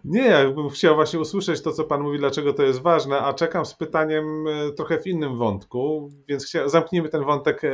Nie, 0.05 0.21
ja 0.21 0.51
bym 0.51 0.69
chciał 0.69 0.95
właśnie 0.95 1.19
usłyszeć 1.19 1.61
to, 1.61 1.71
co 1.71 1.83
Pan 1.83 2.01
mówi, 2.01 2.17
dlaczego 2.17 2.53
to 2.53 2.63
jest 2.63 2.81
ważne, 2.81 3.19
a 3.19 3.33
czekam 3.33 3.65
z 3.65 3.73
pytaniem 3.73 4.47
e, 4.47 4.71
trochę 4.71 4.99
w 4.99 5.07
innym 5.07 5.37
wątku, 5.37 6.09
więc 6.27 6.45
chcia, 6.45 6.69
zamknijmy 6.69 7.09
ten 7.09 7.23
wątek 7.23 7.61
e, 7.63 7.69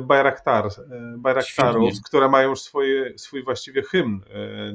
Bayraktar, 0.00 0.66
e, 0.66 0.70
Bayraktarów, 1.18 1.92
które 2.04 2.28
mają 2.28 2.50
już 2.50 2.60
swoje, 2.60 3.18
swój 3.18 3.44
właściwie 3.44 3.82
hymn 3.82 4.20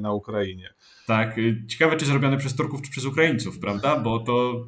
na 0.00 0.12
Ukrainie. 0.12 0.74
Tak, 1.06 1.36
ciekawe 1.68 1.96
czy 1.96 2.04
zrobione 2.04 2.36
przez 2.36 2.56
Turków 2.56 2.82
czy 2.82 2.90
przez 2.90 3.04
Ukraińców, 3.04 3.58
prawda? 3.58 3.96
Bo 3.96 4.18
to 4.18 4.66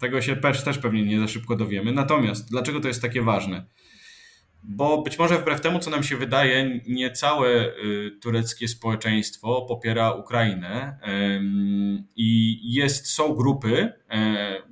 tego 0.00 0.20
się 0.20 0.36
też, 0.36 0.64
też 0.64 0.78
pewnie 0.78 1.04
nie 1.04 1.20
za 1.20 1.28
szybko 1.28 1.56
dowiemy. 1.56 1.92
Natomiast 1.92 2.50
dlaczego 2.50 2.80
to 2.80 2.88
jest 2.88 3.02
takie 3.02 3.22
ważne? 3.22 3.66
Bo 4.62 5.02
być 5.02 5.18
może 5.18 5.38
wbrew 5.38 5.60
temu, 5.60 5.78
co 5.78 5.90
nam 5.90 6.02
się 6.02 6.16
wydaje, 6.16 6.80
nie 6.88 7.10
całe 7.10 7.48
y, 7.48 8.10
tureckie 8.20 8.68
społeczeństwo 8.68 9.62
popiera 9.68 10.12
Ukrainę 10.12 10.98
i 12.16 12.60
jest, 12.74 13.06
są 13.06 13.34
grupy, 13.34 13.92
e, 14.10 14.62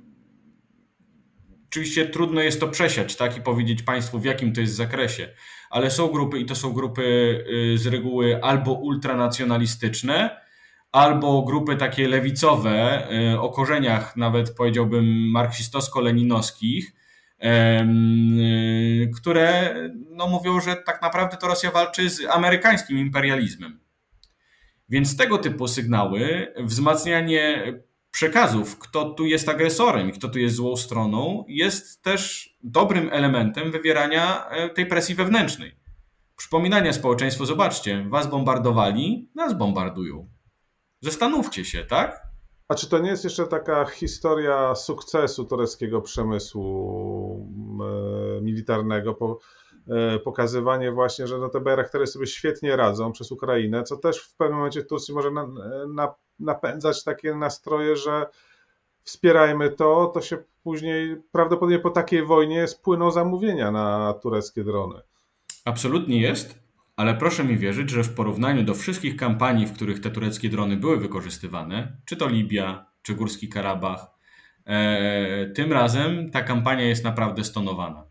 oczywiście 1.67 2.05
trudno 2.05 2.41
jest 2.41 2.59
to 2.59 2.67
przesiać 2.67 3.15
tak, 3.15 3.37
i 3.37 3.41
powiedzieć 3.41 3.83
Państwu, 3.83 4.19
w 4.19 4.25
jakim 4.25 4.53
to 4.53 4.61
jest 4.61 4.75
zakresie, 4.75 5.29
ale 5.69 5.91
są 5.91 6.07
grupy 6.07 6.39
i 6.39 6.45
to 6.45 6.55
są 6.55 6.73
grupy 6.73 7.03
y, 7.73 7.77
z 7.77 7.87
reguły 7.87 8.43
albo 8.43 8.73
ultranacjonalistyczne, 8.73 10.41
albo 10.91 11.41
grupy 11.41 11.75
takie 11.75 12.07
lewicowe 12.07 13.07
y, 13.33 13.39
o 13.39 13.49
korzeniach 13.49 14.17
nawet 14.17 14.55
powiedziałbym 14.55 15.05
marksistowsko-leninowskich, 15.31 16.83
które 19.15 19.75
no, 20.09 20.27
mówią, 20.27 20.59
że 20.59 20.75
tak 20.75 21.01
naprawdę 21.01 21.37
to 21.37 21.47
Rosja 21.47 21.71
walczy 21.71 22.09
z 22.09 22.25
amerykańskim 22.25 22.97
imperializmem. 22.97 23.79
Więc 24.89 25.17
tego 25.17 25.37
typu 25.37 25.67
sygnały, 25.67 26.53
wzmacnianie 26.59 27.73
przekazów, 28.11 28.79
kto 28.79 29.09
tu 29.09 29.25
jest 29.25 29.49
agresorem 29.49 30.09
i 30.09 30.13
kto 30.13 30.29
tu 30.29 30.39
jest 30.39 30.55
złą 30.55 30.77
stroną, 30.77 31.45
jest 31.47 32.03
też 32.03 32.49
dobrym 32.63 33.09
elementem 33.11 33.71
wywierania 33.71 34.49
e, 34.49 34.69
tej 34.69 34.85
presji 34.85 35.15
wewnętrznej. 35.15 35.75
Przypominania 36.35 36.93
społeczeństwu, 36.93 37.45
zobaczcie, 37.45 38.05
was 38.09 38.29
bombardowali, 38.29 39.29
nas 39.35 39.57
bombardują. 39.57 40.29
Zastanówcie 41.01 41.65
się, 41.65 41.83
tak? 41.85 42.26
A 42.67 42.75
czy 42.75 42.89
to 42.89 42.99
nie 42.99 43.09
jest 43.09 43.23
jeszcze 43.23 43.47
taka 43.47 43.85
historia 43.85 44.75
sukcesu 44.75 45.45
tureckiego 45.45 46.01
przemysłu 46.01 47.47
e, 48.37 48.41
militarnego, 48.41 49.13
po, 49.13 49.39
e, 49.87 50.19
pokazywanie 50.19 50.91
właśnie, 50.91 51.27
że 51.27 51.37
no 51.37 51.49
te 51.49 51.61
Bayraktery 51.61 52.07
sobie 52.07 52.27
świetnie 52.27 52.75
radzą 52.75 53.11
przez 53.11 53.31
Ukrainę, 53.31 53.83
co 53.83 53.97
też 53.97 54.19
w 54.19 54.35
pewnym 54.35 54.57
momencie 54.57 54.83
Turcji 54.83 55.13
może 55.13 55.31
na, 55.31 55.47
na, 55.87 56.13
napędzać 56.39 57.03
takie 57.03 57.35
nastroje, 57.35 57.95
że 57.95 58.25
wspierajmy 59.03 59.69
to, 59.69 60.11
to 60.13 60.21
się 60.21 60.37
później 60.63 61.21
prawdopodobnie 61.31 61.79
po 61.79 61.89
takiej 61.89 62.25
wojnie 62.25 62.67
spłyną 62.67 63.11
zamówienia 63.11 63.71
na 63.71 64.13
tureckie 64.13 64.63
drony. 64.63 65.01
Absolutnie 65.65 66.21
jest 66.21 66.66
ale 66.97 67.15
proszę 67.15 67.43
mi 67.43 67.57
wierzyć, 67.57 67.89
że 67.89 68.03
w 68.03 68.13
porównaniu 68.13 68.63
do 68.63 68.73
wszystkich 68.73 69.15
kampanii, 69.15 69.67
w 69.67 69.73
których 69.73 69.99
te 69.99 70.11
tureckie 70.11 70.49
drony 70.49 70.77
były 70.77 70.99
wykorzystywane, 70.99 71.97
czy 72.05 72.15
to 72.15 72.29
Libia, 72.29 72.85
czy 73.01 73.15
Górski 73.15 73.49
Karabach, 73.49 74.07
e, 74.65 75.51
tym 75.55 75.73
razem 75.73 76.31
ta 76.31 76.41
kampania 76.41 76.83
jest 76.83 77.03
naprawdę 77.03 77.43
stonowana. 77.43 78.03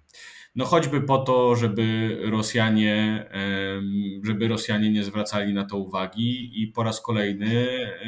No 0.56 0.64
choćby 0.64 1.00
po 1.00 1.18
to, 1.18 1.56
żeby 1.56 2.16
Rosjanie, 2.30 3.26
e, 3.32 3.82
żeby 4.24 4.48
Rosjanie 4.48 4.90
nie 4.90 5.04
zwracali 5.04 5.54
na 5.54 5.64
to 5.64 5.76
uwagi 5.76 6.62
i 6.62 6.66
po 6.66 6.82
raz 6.82 7.00
kolejny 7.00 7.68
e, 7.70 8.06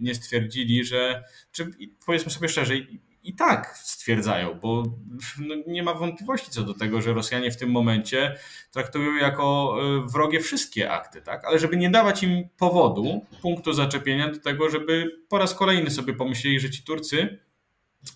nie 0.00 0.14
stwierdzili, 0.14 0.84
że, 0.84 1.24
czy 1.52 1.70
powiedzmy 2.06 2.30
sobie 2.32 2.48
szczerze, 2.48 2.74
i 3.22 3.34
tak 3.34 3.76
stwierdzają, 3.76 4.54
bo 4.54 4.82
no 5.48 5.54
nie 5.66 5.82
ma 5.82 5.94
wątpliwości 5.94 6.50
co 6.50 6.62
do 6.62 6.74
tego, 6.74 7.00
że 7.00 7.12
Rosjanie 7.14 7.50
w 7.50 7.56
tym 7.56 7.70
momencie 7.70 8.36
traktują 8.72 9.14
jako 9.14 9.76
e, 9.82 10.06
wrogie 10.08 10.40
wszystkie 10.40 10.90
akty, 10.90 11.22
tak? 11.22 11.44
Ale 11.44 11.58
żeby 11.58 11.76
nie 11.76 11.90
dawać 11.90 12.22
im 12.22 12.48
powodu, 12.58 13.26
punktu 13.42 13.72
zaczepienia 13.72 14.30
do 14.30 14.38
tego, 14.38 14.70
żeby 14.70 15.20
po 15.28 15.38
raz 15.38 15.54
kolejny 15.54 15.90
sobie 15.90 16.14
pomyśleli, 16.14 16.60
że 16.60 16.70
ci 16.70 16.82
Turcy 16.82 17.38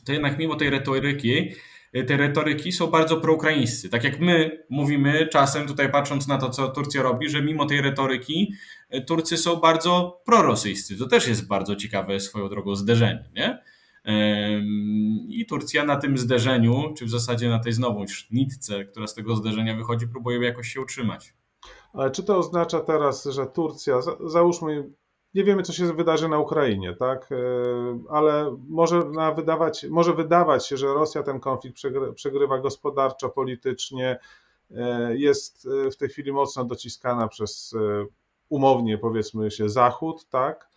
to 0.05 0.13
jednak 0.13 0.39
mimo 0.39 0.57
tej 0.57 0.71
retoryki, 0.71 1.53
e, 1.93 2.05
te 2.05 2.17
retoryki 2.17 2.73
są 2.73 2.87
bardzo 2.87 3.17
proukraińscy. 3.17 3.89
Tak 3.89 4.05
jak 4.05 4.21
my 4.21 4.65
mówimy 4.71 5.29
czasem, 5.33 5.67
tutaj 5.67 5.91
patrząc 5.91 6.27
na 6.27 6.39
to, 6.39 6.51
co 6.51 6.69
Turcja 6.69 7.03
robi, 7.03 7.29
że 7.29 7.43
mimo 7.43 7.67
tej 7.67 7.81
retoryki 7.81 8.53
e, 8.91 9.01
Turcy 9.01 9.37
są 9.37 9.57
bardzo 9.57 10.23
prorosyjscy. 10.27 10.99
To 10.99 11.07
też 11.07 11.29
jest 11.29 11.47
bardzo 11.47 11.77
ciekawe 11.77 12.21
swoją 12.21 12.49
drogą 12.49 12.75
zderzenie, 12.75 13.25
nie? 13.35 13.59
I 15.29 15.47
Turcja 15.49 15.85
na 15.85 15.97
tym 15.97 16.19
zderzeniu, 16.19 16.95
czy 16.99 17.05
w 17.05 17.11
zasadzie 17.11 17.49
na 17.49 17.59
tej 17.59 17.73
znowu 17.73 18.05
nitce, 18.31 18.85
która 18.85 19.07
z 19.07 19.15
tego 19.15 19.37
zderzenia 19.37 19.77
wychodzi, 19.77 20.09
próbuje 20.09 20.45
jakoś 20.45 20.69
się 20.69 20.81
utrzymać. 20.81 21.35
Ale 21.93 22.11
czy 22.11 22.23
to 22.23 22.39
oznacza 22.39 22.81
teraz, 22.81 23.25
że 23.25 23.47
Turcja, 23.47 24.01
załóżmy, 24.27 24.91
nie 25.35 25.45
wiemy, 25.45 25.63
co 25.63 25.73
się 25.73 25.93
wydarzy 25.93 26.29
na 26.29 26.39
Ukrainie, 26.39 26.97
tak? 26.97 27.33
E, 27.33 27.37
ale 28.11 28.57
może, 28.69 29.03
wydawać, 29.37 29.87
może 29.91 30.15
wydawać 30.15 30.67
się, 30.67 30.77
że 30.77 30.87
Rosja 30.87 31.23
ten 31.23 31.41
konflikt 31.41 31.79
przegrywa 32.15 32.59
gospodarczo, 32.59 33.29
politycznie, 33.29 34.19
e, 34.71 35.17
jest 35.17 35.69
e, 35.87 35.91
w 35.91 35.97
tej 35.97 36.09
chwili 36.09 36.33
mocno 36.33 36.65
dociskana 36.65 37.29
przez 37.29 37.75
umownie, 38.49 38.99
powiedzmy 38.99 39.51
się, 39.51 39.69
Zachód, 39.69 40.29
tak? 40.29 40.69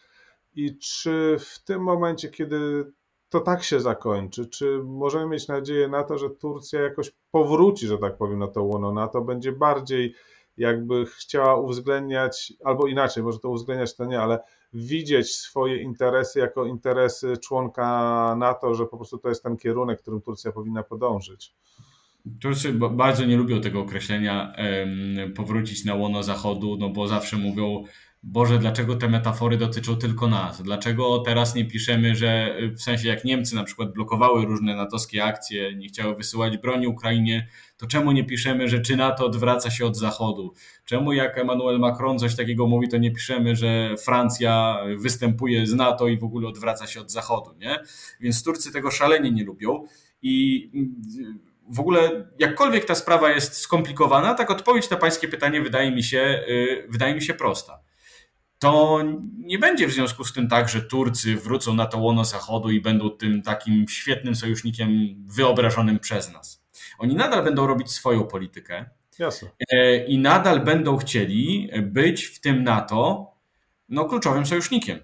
I 0.56 0.78
czy 0.78 1.38
w 1.40 1.63
tym 1.63 1.84
momencie, 1.84 2.30
kiedy 2.30 2.92
to 3.30 3.40
tak 3.40 3.63
się 3.63 3.80
zakończy? 3.80 4.48
Czy 4.48 4.82
możemy 4.84 5.28
mieć 5.28 5.48
nadzieję 5.48 5.88
na 5.88 6.04
to, 6.04 6.18
że 6.18 6.30
Turcja 6.30 6.82
jakoś 6.82 7.12
powróci, 7.32 7.88
że 7.88 7.98
tak 7.98 8.18
powiem, 8.18 8.40
na 8.40 8.48
to 8.48 8.63
łono 8.63 8.94
NATO, 8.94 9.22
będzie 9.22 9.52
bardziej 9.52 10.13
jakby 10.58 11.06
chciała 11.06 11.56
uwzględniać, 11.56 12.54
albo 12.63 12.88
inaczej, 12.88 13.24
może 13.24 13.40
to 13.40 13.50
uwzględniać 13.50 13.96
to 13.96 14.06
nie, 14.06 14.20
ale 14.22 14.40
widzieć 14.74 15.36
swoje 15.36 15.82
interesy 15.82 16.40
jako 16.40 16.66
interesy 16.66 17.38
członka 17.38 18.36
NATO, 18.38 18.76
że 18.76 18.86
po 18.86 18.98
prostu 18.98 19.18
to 19.18 19.30
jest 19.30 19.44
ten 19.44 19.58
kierunek, 19.58 20.02
którym 20.02 20.22
Turcja 20.22 20.52
powinna 20.52 20.84
podążyć. 20.84 21.54
Turcy 22.42 22.74
bardzo 22.74 23.26
nie 23.26 23.38
lubią 23.38 23.62
tego 23.62 23.80
określenia 23.80 24.54
powrócić 25.36 25.86
na 25.86 25.96
łono 25.96 26.24
Zachodu, 26.24 26.78
no 26.80 26.90
bo 26.90 27.08
zawsze 27.08 27.38
mówią, 27.38 27.84
Boże, 28.30 28.60
dlaczego 28.60 28.96
te 28.96 29.10
metafory 29.10 29.58
dotyczą 29.58 29.96
tylko 29.96 30.28
nas? 30.28 30.62
Dlaczego 30.62 31.20
teraz 31.20 31.56
nie 31.56 31.66
piszemy, 31.66 32.16
że 32.16 32.58
w 32.76 32.82
sensie 32.82 33.08
jak 33.08 33.26
Niemcy 33.26 33.56
na 33.56 33.63
przykład 33.63 33.94
blokowały 33.94 34.46
różne 34.46 34.76
natowskie 34.76 35.24
akcje, 35.24 35.76
nie 35.76 35.88
chciały 35.88 36.16
wysyłać 36.16 36.58
broni 36.58 36.88
Ukrainie, 36.88 37.48
to 37.78 37.88
czemu 37.88 38.12
nie 38.12 38.24
piszemy, 38.24 38.68
że 38.68 38.80
czy 38.80 38.96
NATO 38.96 39.26
odwraca 39.26 39.70
się 39.72 39.86
od 39.86 39.98
Zachodu? 39.98 40.54
Czemu 40.86 41.13
jak 41.13 41.38
Emmanuel 41.38 41.80
Macron 41.80 42.20
coś 42.20 42.36
takiego 42.36 42.68
mówi, 42.68 42.88
to 42.88 42.98
nie 42.98 43.12
piszemy, 43.12 43.56
że 43.56 43.96
Francja 43.98 44.78
występuje 44.98 45.68
z 45.68 45.74
NATO 45.74 46.08
i 46.08 46.18
w 46.18 46.24
ogóle 46.24 46.48
odwraca 46.48 46.88
się 46.88 47.02
od 47.02 47.12
Zachodu, 47.12 47.52
nie? 47.58 47.80
Więc 48.20 48.44
Turcy 48.44 48.72
tego 48.72 48.92
szalenie 48.92 49.32
nie 49.32 49.44
lubią 49.44 49.86
i 50.22 50.70
w 51.70 51.80
ogóle 51.80 52.28
jakkolwiek 52.40 52.86
ta 52.86 52.96
sprawa 52.96 53.32
jest 53.32 53.58
skomplikowana, 53.58 54.34
tak 54.34 54.52
odpowiedź 54.52 54.90
na 54.90 54.98
pańskie 54.98 55.28
pytanie 55.28 55.62
wydaje 55.62 55.92
mi 55.92 56.04
się, 56.04 56.44
y, 56.50 56.88
wydaje 56.90 57.16
mi 57.16 57.22
się 57.22 57.34
prosta 57.34 57.87
to 58.60 59.04
nie 59.38 59.60
będzie 59.60 59.88
w 59.88 59.91
związku 59.91 60.24
z 60.24 60.34
tym 60.34 60.48
tak, 60.48 60.70
że 60.70 60.82
Turcy 60.82 61.36
wrócą 61.36 61.74
na 61.74 61.86
to 61.86 61.98
łono 61.98 62.26
Zachodu 62.26 62.70
i 62.70 62.82
będą 62.82 63.10
tym 63.10 63.41
takim 63.41 63.86
świetnym 63.89 64.36
sojusznikiem 64.36 65.15
wyobrażonym 65.26 66.00
przez 66.00 66.34
nas. 66.34 66.63
Oni 66.98 67.15
nadal 67.15 67.43
będą 67.43 67.67
robić 67.67 67.91
swoją 67.91 68.24
politykę. 68.24 68.86
Jasne. 69.20 69.50
E, 69.72 70.06
I 70.06 70.20
nadal 70.20 70.60
będą 70.60 70.98
chcieli 70.98 71.70
być 71.82 72.26
w 72.26 72.39
tym 72.39 72.63
NATO 72.63 73.32
no, 73.89 74.06
kluczowym 74.06 74.46
sojusznikiem. 74.46 75.00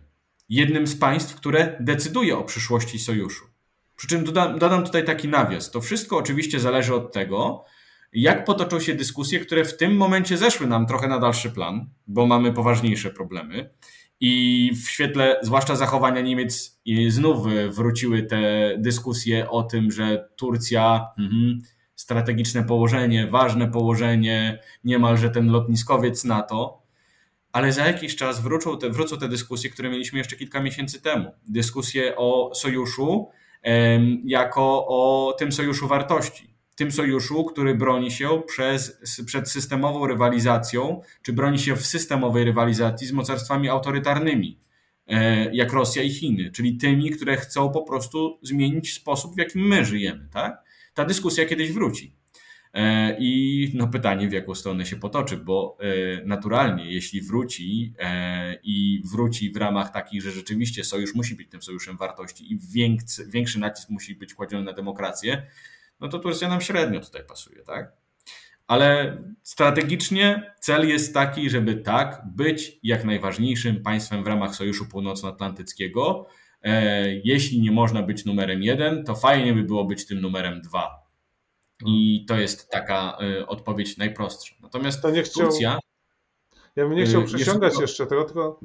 Jednym 0.49 0.87
z 0.87 0.95
państw, 0.95 1.35
które 1.35 1.77
decyduje 1.79 2.37
o 2.37 2.43
przyszłości 2.43 2.99
sojuszu. 2.99 3.45
Przy 3.95 4.07
czym 4.07 4.23
dodam, 4.23 4.59
dodam 4.59 4.85
tutaj 4.85 5.05
taki 5.05 5.27
nawias. 5.27 5.71
To 5.71 5.81
wszystko 5.81 6.17
oczywiście 6.17 6.59
zależy 6.59 6.95
od 6.95 7.13
tego, 7.13 7.65
jak 8.13 8.45
potoczą 8.45 8.80
się 8.80 8.95
dyskusje, 8.95 9.39
które 9.39 9.65
w 9.65 9.78
tym 9.78 9.95
momencie 9.95 10.38
zeszły 10.38 10.67
nam 10.67 10.86
trochę 10.86 11.08
na 11.08 11.19
dalszy 11.19 11.49
plan, 11.49 11.89
bo 12.08 12.26
mamy 12.26 12.54
poważniejsze 12.54 13.10
problemy. 13.10 13.69
I 14.19 14.71
w 14.76 14.89
świetle 14.89 15.39
zwłaszcza 15.41 15.76
zachowania 15.76 16.21
Niemiec 16.21 16.82
znów 17.08 17.47
wróciły 17.69 18.23
te 18.23 18.73
dyskusje 18.78 19.49
o 19.49 19.63
tym, 19.63 19.91
że 19.91 20.30
Turcja, 20.36 21.08
mhm, 21.19 21.62
strategiczne 21.95 22.63
położenie, 22.63 23.28
ważne 23.28 23.67
położenie, 23.67 24.60
niemalże 24.84 25.30
ten 25.30 25.52
lotniskowiec 25.52 26.23
NATO, 26.23 26.84
ale 27.52 27.73
za 27.73 27.86
jakiś 27.86 28.15
czas 28.15 28.41
wrócą 28.41 28.78
te, 28.78 28.89
wrócą 28.89 29.17
te 29.17 29.30
dyskusje, 29.30 29.69
które 29.69 29.89
mieliśmy 29.89 30.17
jeszcze 30.17 30.36
kilka 30.36 30.62
miesięcy 30.62 31.02
temu. 31.02 31.32
Dyskusje 31.47 32.15
o 32.17 32.52
sojuszu 32.56 33.30
jako 34.26 34.88
o 34.88 35.34
tym 35.39 35.52
sojuszu 35.52 35.88
wartości 35.88 36.52
tym 36.75 36.91
sojuszu, 36.91 37.43
który 37.43 37.75
broni 37.75 38.12
się 38.12 38.41
przez, 38.47 39.01
przed 39.25 39.49
systemową 39.49 40.07
rywalizacją, 40.07 41.01
czy 41.21 41.33
broni 41.33 41.59
się 41.59 41.75
w 41.75 41.86
systemowej 41.86 42.43
rywalizacji 42.43 43.07
z 43.07 43.12
mocarstwami 43.12 43.69
autorytarnymi, 43.69 44.59
e, 45.07 45.55
jak 45.55 45.73
Rosja 45.73 46.03
i 46.03 46.09
Chiny, 46.09 46.51
czyli 46.51 46.77
tymi, 46.77 47.09
które 47.09 47.38
chcą 47.38 47.71
po 47.71 47.81
prostu 47.83 48.39
zmienić 48.41 48.93
sposób, 48.93 49.36
w 49.36 49.38
jakim 49.38 49.67
my 49.67 49.86
żyjemy. 49.86 50.27
Tak? 50.33 50.63
Ta 50.93 51.05
dyskusja 51.05 51.45
kiedyś 51.45 51.71
wróci. 51.71 52.15
E, 52.73 53.15
I 53.19 53.71
no 53.73 53.88
pytanie, 53.88 54.29
w 54.29 54.31
jaką 54.31 54.55
stronę 54.55 54.86
się 54.86 54.95
potoczy, 54.95 55.38
bo 55.38 55.77
e, 55.79 56.25
naturalnie, 56.25 56.91
jeśli 56.91 57.21
wróci 57.21 57.93
i 58.63 59.01
wróci 59.12 59.51
w 59.51 59.57
ramach 59.57 59.91
takich, 59.91 60.21
że 60.21 60.31
rzeczywiście 60.31 60.83
sojusz 60.83 61.15
musi 61.15 61.36
być 61.36 61.49
tym 61.49 61.62
sojuszem 61.62 61.97
wartości 61.97 62.53
i 62.53 62.59
większy, 62.73 63.25
większy 63.27 63.59
nacisk 63.59 63.89
musi 63.89 64.15
być 64.15 64.33
kładziony 64.33 64.63
na 64.63 64.73
demokrację, 64.73 65.47
no 66.03 66.09
to 66.09 66.19
Turcja 66.19 66.49
nam 66.49 66.61
średnio 66.61 66.99
tutaj 66.99 67.23
pasuje, 67.23 67.63
tak? 67.63 67.91
Ale 68.67 69.17
strategicznie 69.43 70.53
cel 70.59 70.89
jest 70.89 71.13
taki, 71.13 71.49
żeby 71.49 71.75
tak, 71.75 72.21
być 72.35 72.79
jak 72.83 73.05
najważniejszym 73.05 73.83
państwem 73.83 74.23
w 74.23 74.27
ramach 74.27 74.55
Sojuszu 74.55 74.85
Północnoatlantyckiego. 74.85 76.27
E, 76.61 77.05
jeśli 77.15 77.61
nie 77.61 77.71
można 77.71 78.03
być 78.03 78.25
numerem 78.25 78.63
jeden, 78.63 79.03
to 79.03 79.15
fajnie 79.15 79.53
by 79.53 79.63
było 79.63 79.85
być 79.85 80.07
tym 80.07 80.21
numerem 80.21 80.61
dwa. 80.61 81.03
I 81.85 82.25
to 82.27 82.35
jest 82.35 82.69
taka 82.69 83.17
e, 83.21 83.47
odpowiedź 83.47 83.97
najprostsza. 83.97 84.55
Natomiast 84.61 85.01
to 85.01 85.11
nie 85.11 85.23
chciał, 85.23 85.47
Turcja. 85.47 85.79
Ja 86.75 86.87
bym 86.87 86.97
nie 86.97 87.05
chciał 87.05 87.21
e, 87.21 87.25
przeciągać 87.25 87.71
jeszcze, 87.71 87.81
jeszcze 87.81 88.07
tego, 88.07 88.23
tylko 88.23 88.59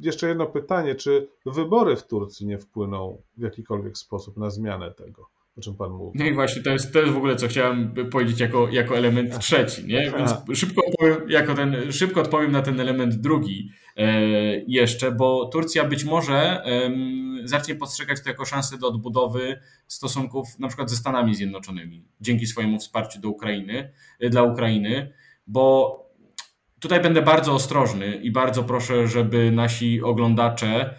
jeszcze 0.00 0.28
jedno 0.28 0.46
pytanie. 0.46 0.94
Czy 0.94 1.28
wybory 1.46 1.96
w 1.96 2.06
Turcji 2.06 2.46
nie 2.46 2.58
wpłyną 2.58 3.22
w 3.36 3.42
jakikolwiek 3.42 3.98
sposób 3.98 4.36
na 4.36 4.50
zmianę 4.50 4.90
tego? 4.90 5.39
O 5.60 5.62
czym 5.62 5.74
Pan 5.76 5.90
mówi. 5.90 6.18
No 6.18 6.24
i 6.24 6.34
właśnie, 6.34 6.62
to 6.62 6.70
jest, 6.70 6.92
to 6.92 7.00
jest 7.00 7.12
w 7.12 7.16
ogóle, 7.16 7.36
co 7.36 7.48
chciałem 7.48 7.94
powiedzieć 8.10 8.40
jako, 8.40 8.68
jako 8.70 8.96
element 8.96 9.38
trzeci, 9.38 9.86
nie? 9.86 10.12
Więc 10.16 10.58
szybko 10.58 10.82
odpowiem, 10.86 11.30
jako 11.30 11.54
ten, 11.54 11.92
szybko 11.92 12.20
odpowiem 12.20 12.52
na 12.52 12.62
ten 12.62 12.80
element 12.80 13.14
drugi 13.14 13.70
e, 13.96 14.22
jeszcze, 14.66 15.12
bo 15.12 15.48
Turcja 15.52 15.84
być 15.84 16.04
może 16.04 16.64
e, 16.64 16.90
zacznie 17.44 17.74
postrzegać 17.74 18.22
to 18.22 18.28
jako 18.28 18.44
szansę 18.44 18.78
do 18.78 18.88
odbudowy 18.88 19.60
stosunków 19.86 20.58
na 20.58 20.68
przykład 20.68 20.90
ze 20.90 20.96
Stanami 20.96 21.34
Zjednoczonymi, 21.34 22.04
dzięki 22.20 22.46
swojemu 22.46 22.78
wsparciu 22.78 23.20
do 23.20 23.28
Ukrainy, 23.28 23.92
e, 24.20 24.30
dla 24.30 24.42
Ukrainy, 24.42 25.12
bo 25.46 25.96
tutaj 26.80 27.00
będę 27.00 27.22
bardzo 27.22 27.52
ostrożny 27.52 28.16
i 28.16 28.30
bardzo 28.30 28.64
proszę, 28.64 29.06
żeby 29.06 29.52
nasi 29.52 30.02
oglądacze 30.02 30.94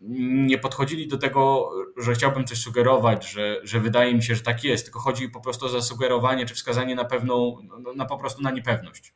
nie 0.00 0.58
podchodzili 0.58 1.08
do 1.08 1.18
tego, 1.18 1.70
że 1.96 2.14
chciałbym 2.14 2.44
coś 2.44 2.58
sugerować, 2.58 3.30
że, 3.30 3.60
że 3.62 3.80
wydaje 3.80 4.14
mi 4.14 4.22
się, 4.22 4.34
że 4.34 4.42
tak 4.42 4.64
jest, 4.64 4.84
tylko 4.84 5.00
chodzi 5.00 5.28
po 5.28 5.40
prostu 5.40 5.66
o 5.66 5.68
zasugerowanie 5.68 6.46
czy 6.46 6.54
wskazanie 6.54 6.94
na 6.94 7.04
pewną, 7.04 7.56
no, 7.82 7.92
na 7.92 8.04
po 8.04 8.16
prostu 8.16 8.42
na 8.42 8.50
niepewność. 8.50 9.14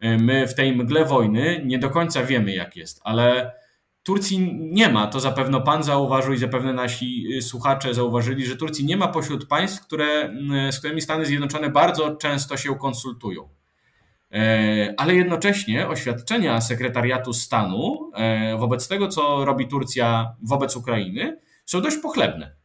My 0.00 0.46
w 0.46 0.54
tej 0.54 0.76
mgle 0.76 1.04
wojny 1.04 1.62
nie 1.64 1.78
do 1.78 1.90
końca 1.90 2.24
wiemy, 2.24 2.54
jak 2.54 2.76
jest, 2.76 3.00
ale 3.04 3.52
Turcji 4.02 4.58
nie 4.60 4.88
ma, 4.88 5.06
to 5.06 5.20
zapewne 5.20 5.60
Pan 5.60 5.82
zauważył 5.82 6.32
i 6.32 6.38
zapewne 6.38 6.72
nasi 6.72 7.42
słuchacze 7.42 7.94
zauważyli, 7.94 8.46
że 8.46 8.56
Turcji 8.56 8.84
nie 8.84 8.96
ma 8.96 9.08
pośród 9.08 9.46
państw, 9.48 9.86
które, 9.86 10.34
z 10.70 10.78
którymi 10.78 11.00
Stany 11.00 11.26
Zjednoczone 11.26 11.70
bardzo 11.70 12.16
często 12.16 12.56
się 12.56 12.78
konsultują. 12.78 13.48
Ale 14.96 15.14
jednocześnie 15.14 15.88
oświadczenia 15.88 16.60
sekretariatu 16.60 17.32
stanu 17.32 17.99
wobec 18.58 18.88
tego, 18.88 19.08
co 19.08 19.44
robi 19.44 19.68
Turcja 19.68 20.36
wobec 20.42 20.76
Ukrainy, 20.76 21.40
są 21.66 21.80
dość 21.80 21.96
pochlebne. 21.96 22.60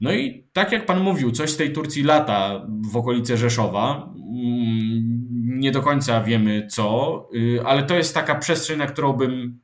No 0.00 0.12
i 0.12 0.48
tak 0.52 0.72
jak 0.72 0.86
pan 0.86 1.00
mówił, 1.00 1.30
coś 1.30 1.50
z 1.50 1.56
tej 1.56 1.72
Turcji 1.72 2.02
lata 2.02 2.66
w 2.92 2.96
okolice 2.96 3.36
Rzeszowa. 3.36 4.12
Mm, 4.16 5.24
nie 5.60 5.72
do 5.72 5.82
końca 5.82 6.20
wiemy 6.20 6.66
co, 6.70 7.28
y, 7.34 7.60
ale 7.64 7.82
to 7.82 7.96
jest 7.96 8.14
taka 8.14 8.34
przestrzeń, 8.34 8.78
na 8.78 8.86
którą 8.86 9.12
bym 9.12 9.60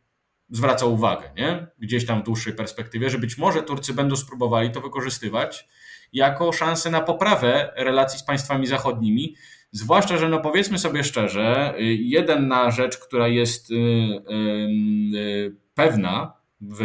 zwracał 0.51 0.95
uwagę, 0.95 1.31
nie? 1.37 1.67
gdzieś 1.79 2.07
tam 2.07 2.21
w 2.21 2.25
dłuższej 2.25 2.53
perspektywie, 2.53 3.11
że 3.11 3.19
być 3.19 3.39
może 3.39 3.63
Turcy 3.63 3.95
będą 3.95 4.17
spróbowali 4.17 4.71
to 4.71 4.81
wykorzystywać 4.81 5.69
jako 6.13 6.53
szansę 6.53 6.91
na 6.91 7.01
poprawę 7.01 7.73
relacji 7.77 8.19
z 8.19 8.23
państwami 8.23 8.67
zachodnimi, 8.67 9.37
Zwłaszcza, 9.73 10.17
że 10.17 10.29
no 10.29 10.41
powiedzmy 10.41 10.79
sobie 10.79 11.05
szczerze, 11.05 11.75
y, 11.79 11.83
jedna 11.95 12.71
rzecz, 12.71 12.99
która 12.99 13.29
jest 13.29 13.71
y, 13.71 13.75
y, 13.75 15.57
pewna 15.75 16.33
w 16.61 16.81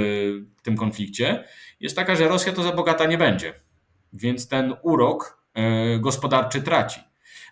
tym 0.63 0.77
konflikcie, 0.77 1.43
jest 1.79 1.95
taka, 1.95 2.15
że 2.15 2.27
Rosja 2.27 2.53
to 2.53 2.63
za 2.63 2.71
bogata 2.71 3.05
nie 3.05 3.17
będzie. 3.17 3.53
Więc 4.13 4.47
ten 4.47 4.73
urok 4.81 5.45
gospodarczy 5.99 6.61
traci. 6.61 6.99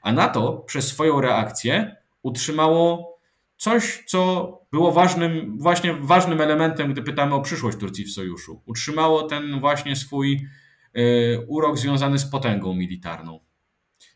A 0.02 0.12
NATO 0.12 0.54
przez 0.54 0.88
swoją 0.88 1.22
reakcję 1.22 1.96
utrzymało 2.22 3.18
coś, 3.58 4.04
co 4.08 4.52
było 4.72 4.92
ważnym, 4.92 5.58
właśnie 5.60 5.94
ważnym 5.94 6.42
elementem, 6.42 6.92
gdy 6.94 7.02
pytamy 7.02 7.36
o 7.36 7.42
przyszłość 7.42 7.78
Turcji 7.78 8.06
w 8.06 8.12
sojuszu. 8.12 8.62
Utrzymało 8.66 9.24
ten 9.24 9.60
właśnie 9.60 9.96
swój 9.96 10.48
urok 11.48 11.78
związany 11.78 12.20
z 12.20 12.26
potęgą 12.26 12.74
militarną 12.74 13.40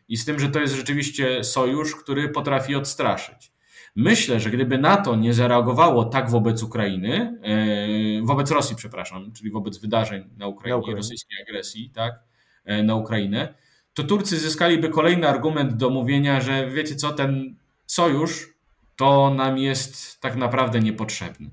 i 0.08 0.16
z 0.16 0.24
tym, 0.24 0.38
że 0.38 0.48
to 0.48 0.60
jest 0.60 0.74
rzeczywiście 0.74 1.44
sojusz, 1.44 1.96
który 1.96 2.28
potrafi 2.28 2.74
odstraszyć. 2.74 3.52
Myślę, 3.96 4.40
że 4.40 4.50
gdyby 4.50 4.78
NATO 4.78 5.16
nie 5.16 5.34
zareagowało 5.34 6.04
tak 6.04 6.30
wobec 6.30 6.62
Ukrainy, 6.62 7.38
e, 7.42 8.22
wobec 8.22 8.50
Rosji, 8.50 8.76
przepraszam, 8.76 9.32
czyli 9.32 9.50
wobec 9.50 9.78
wydarzeń 9.78 10.24
na 10.36 10.46
Ukrainie, 10.46 10.74
na 10.74 10.76
Ukrainie. 10.76 10.96
rosyjskiej 10.96 11.42
agresji, 11.42 11.90
tak, 11.90 12.20
e, 12.64 12.82
na 12.82 12.94
Ukrainę, 12.94 13.54
to 13.94 14.04
Turcy 14.04 14.38
zyskaliby 14.38 14.88
kolejny 14.88 15.28
argument 15.28 15.76
do 15.76 15.90
mówienia, 15.90 16.40
że 16.40 16.70
wiecie 16.70 16.96
co, 16.96 17.12
ten 17.12 17.56
sojusz 17.86 18.48
to 18.96 19.34
nam 19.34 19.58
jest 19.58 20.20
tak 20.20 20.36
naprawdę 20.36 20.80
niepotrzebny. 20.80 21.50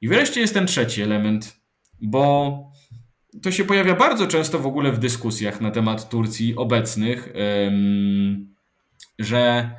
I 0.00 0.08
wreszcie 0.08 0.40
jest 0.40 0.54
ten 0.54 0.66
trzeci 0.66 1.02
element, 1.02 1.56
bo 2.00 2.71
to 3.42 3.50
się 3.50 3.64
pojawia 3.64 3.94
bardzo 3.94 4.26
często 4.26 4.58
w 4.58 4.66
ogóle 4.66 4.92
w 4.92 4.98
dyskusjach 4.98 5.60
na 5.60 5.70
temat 5.70 6.08
Turcji 6.08 6.56
obecnych, 6.56 7.32
że 9.18 9.70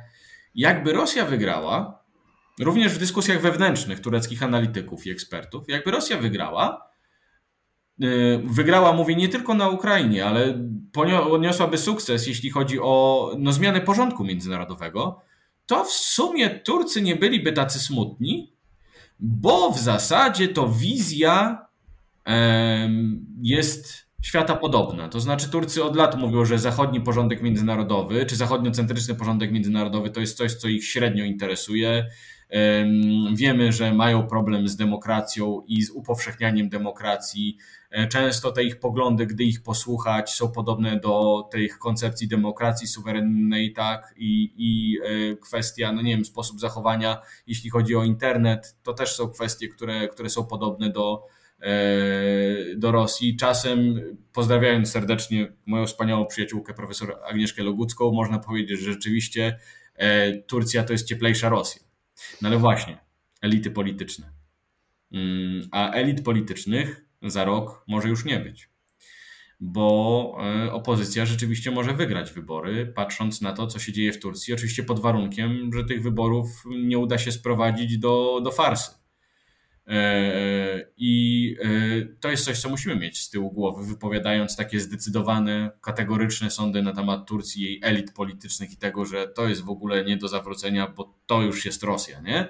jakby 0.54 0.92
Rosja 0.92 1.24
wygrała, 1.24 2.04
również 2.60 2.92
w 2.92 2.98
dyskusjach 2.98 3.40
wewnętrznych 3.40 4.00
tureckich 4.00 4.42
analityków 4.42 5.06
i 5.06 5.10
ekspertów, 5.10 5.64
jakby 5.68 5.90
Rosja 5.90 6.18
wygrała, 6.18 6.88
y, 8.02 8.40
wygrała, 8.44 8.92
mówię, 8.92 9.16
nie 9.16 9.28
tylko 9.28 9.54
na 9.54 9.68
Ukrainie, 9.68 10.26
ale 10.26 10.68
poniosłaby 10.92 11.78
sukces, 11.78 12.26
jeśli 12.26 12.50
chodzi 12.50 12.80
o 12.80 13.30
no, 13.38 13.52
zmianę 13.52 13.80
porządku 13.80 14.24
międzynarodowego, 14.24 15.20
to 15.66 15.84
w 15.84 15.92
sumie 15.92 16.50
Turcy 16.50 17.02
nie 17.02 17.16
byliby 17.16 17.52
tacy 17.52 17.78
smutni, 17.78 18.54
bo 19.20 19.70
w 19.70 19.78
zasadzie 19.78 20.48
to 20.48 20.68
wizja 20.68 21.63
jest 23.42 24.04
świata 24.22 24.56
podobna. 24.56 25.08
To 25.08 25.20
znaczy 25.20 25.50
Turcy 25.50 25.84
od 25.84 25.96
lat 25.96 26.18
mówią, 26.18 26.44
że 26.44 26.58
zachodni 26.58 27.00
porządek 27.00 27.42
międzynarodowy, 27.42 28.26
czy 28.26 28.36
zachodniocentryczny 28.36 29.14
porządek 29.14 29.52
międzynarodowy 29.52 30.10
to 30.10 30.20
jest 30.20 30.36
coś, 30.36 30.54
co 30.54 30.68
ich 30.68 30.86
średnio 30.86 31.24
interesuje. 31.24 32.06
Wiemy, 33.34 33.72
że 33.72 33.94
mają 33.94 34.26
problem 34.26 34.68
z 34.68 34.76
demokracją 34.76 35.62
i 35.66 35.82
z 35.82 35.90
upowszechnianiem 35.90 36.68
demokracji. 36.68 37.56
E, 37.90 38.08
często 38.08 38.52
te 38.52 38.64
ich 38.64 38.80
poglądy, 38.80 39.26
gdy 39.26 39.44
ich 39.44 39.62
posłuchać, 39.62 40.34
są 40.34 40.52
podobne 40.52 41.00
do 41.00 41.48
tych 41.52 41.78
koncepcji 41.78 42.28
demokracji 42.28 42.86
suwerennej, 42.86 43.72
tak, 43.72 44.14
i, 44.16 44.54
i 44.56 44.98
e, 45.02 45.36
kwestia, 45.36 45.92
no 45.92 46.02
nie 46.02 46.16
wiem, 46.16 46.24
sposób 46.24 46.60
zachowania, 46.60 47.20
jeśli 47.46 47.70
chodzi 47.70 47.96
o 47.96 48.04
internet, 48.04 48.76
to 48.82 48.92
też 48.92 49.14
są 49.14 49.28
kwestie, 49.28 49.68
które, 49.68 50.08
które 50.08 50.30
są 50.30 50.46
podobne 50.46 50.90
do, 50.90 51.26
do 52.76 52.92
Rosji. 52.92 53.36
Czasem, 53.36 54.00
pozdrawiając 54.32 54.90
serdecznie 54.90 55.52
moją 55.66 55.86
wspaniałą 55.86 56.26
przyjaciółkę, 56.26 56.74
profesor 56.74 57.16
Agnieszkę 57.24 57.62
Logucką, 57.62 58.12
można 58.12 58.38
powiedzieć, 58.38 58.80
że 58.80 58.92
rzeczywiście 58.92 59.58
Turcja 60.46 60.84
to 60.84 60.92
jest 60.92 61.08
cieplejsza 61.08 61.48
Rosja. 61.48 61.82
No 62.42 62.48
ale 62.48 62.58
właśnie, 62.58 62.98
elity 63.42 63.70
polityczne. 63.70 64.32
Mm, 65.12 65.68
a 65.70 65.90
elit 65.92 66.22
politycznych 66.22 67.04
za 67.22 67.44
rok 67.44 67.84
może 67.88 68.08
już 68.08 68.24
nie 68.24 68.40
być, 68.40 68.68
bo 69.60 70.38
e, 70.40 70.72
opozycja 70.72 71.26
rzeczywiście 71.26 71.70
może 71.70 71.94
wygrać 71.94 72.32
wybory, 72.32 72.86
patrząc 72.86 73.40
na 73.40 73.52
to, 73.52 73.66
co 73.66 73.78
się 73.78 73.92
dzieje 73.92 74.12
w 74.12 74.20
Turcji. 74.20 74.54
Oczywiście 74.54 74.82
pod 74.82 75.00
warunkiem, 75.00 75.70
że 75.74 75.84
tych 75.84 76.02
wyborów 76.02 76.46
nie 76.66 76.98
uda 76.98 77.18
się 77.18 77.32
sprowadzić 77.32 77.98
do, 77.98 78.40
do 78.44 78.50
farsy. 78.50 78.90
E, 79.86 80.86
I 80.96 81.56
e, 81.62 81.68
to 82.20 82.30
jest 82.30 82.44
coś, 82.44 82.60
co 82.60 82.68
musimy 82.68 82.96
mieć 82.96 83.20
z 83.20 83.30
tyłu 83.30 83.52
głowy, 83.52 83.86
wypowiadając 83.86 84.56
takie 84.56 84.80
zdecydowane, 84.80 85.70
kategoryczne 85.80 86.50
sądy 86.50 86.82
na 86.82 86.92
temat 86.92 87.26
Turcji, 87.26 87.62
jej 87.62 87.80
elit 87.82 88.12
politycznych 88.12 88.72
i 88.72 88.76
tego, 88.76 89.04
że 89.04 89.28
to 89.28 89.48
jest 89.48 89.62
w 89.62 89.70
ogóle 89.70 90.04
nie 90.04 90.16
do 90.16 90.28
zawrócenia, 90.28 90.86
bo 90.96 91.14
to 91.26 91.42
już 91.42 91.64
jest 91.64 91.82
Rosja, 91.82 92.20
nie? 92.20 92.48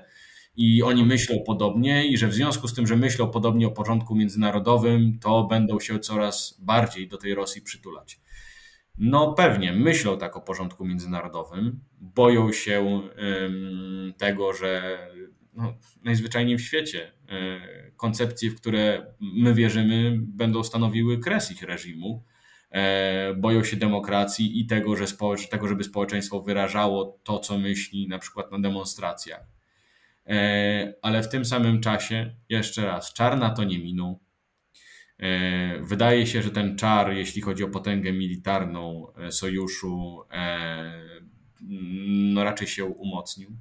I 0.56 0.82
oni 0.82 1.04
myślą 1.04 1.36
podobnie, 1.46 2.06
i 2.06 2.18
że 2.18 2.28
w 2.28 2.34
związku 2.34 2.68
z 2.68 2.74
tym, 2.74 2.86
że 2.86 2.96
myślą 2.96 3.30
podobnie 3.30 3.66
o 3.66 3.70
porządku 3.70 4.14
międzynarodowym, 4.14 5.18
to 5.18 5.44
będą 5.44 5.80
się 5.80 5.98
coraz 5.98 6.58
bardziej 6.60 7.08
do 7.08 7.18
tej 7.18 7.34
Rosji 7.34 7.62
przytulać. 7.62 8.20
No 8.98 9.32
pewnie, 9.32 9.72
myślą 9.72 10.18
tak 10.18 10.36
o 10.36 10.40
porządku 10.40 10.84
międzynarodowym, 10.84 11.80
boją 12.00 12.52
się 12.52 13.00
tego, 14.16 14.52
że 14.52 14.98
no, 15.56 15.74
najzwyczajniej 16.04 16.58
w 16.58 16.62
świecie 16.62 17.12
e, 17.28 17.90
koncepcje, 17.96 18.50
w 18.50 18.56
które 18.56 19.06
my 19.20 19.54
wierzymy, 19.54 20.18
będą 20.20 20.64
stanowiły 20.64 21.18
kres 21.18 21.52
ich 21.52 21.62
reżimu. 21.62 22.24
E, 22.70 23.34
boją 23.34 23.64
się 23.64 23.76
demokracji 23.76 24.60
i 24.60 24.66
tego, 24.66 24.96
że 24.96 25.06
tego, 25.50 25.68
żeby 25.68 25.84
społeczeństwo 25.84 26.42
wyrażało 26.42 27.18
to, 27.22 27.38
co 27.38 27.58
myśli, 27.58 28.08
na 28.08 28.18
przykład 28.18 28.52
na 28.52 28.58
demonstracjach. 28.58 29.46
E, 30.26 30.94
ale 31.02 31.22
w 31.22 31.28
tym 31.28 31.44
samym 31.44 31.80
czasie, 31.80 32.34
jeszcze 32.48 32.86
raz, 32.86 33.12
czar 33.12 33.38
na 33.38 33.50
to 33.50 33.64
nie 33.64 33.78
minął. 33.78 34.24
Wydaje 35.80 36.26
się, 36.26 36.42
że 36.42 36.50
ten 36.50 36.76
czar, 36.76 37.12
jeśli 37.12 37.42
chodzi 37.42 37.64
o 37.64 37.68
potęgę 37.68 38.12
militarną 38.12 39.06
sojuszu, 39.30 40.22
no 42.32 42.44
raczej 42.44 42.66
się 42.66 42.84
umocnił. 42.84 43.56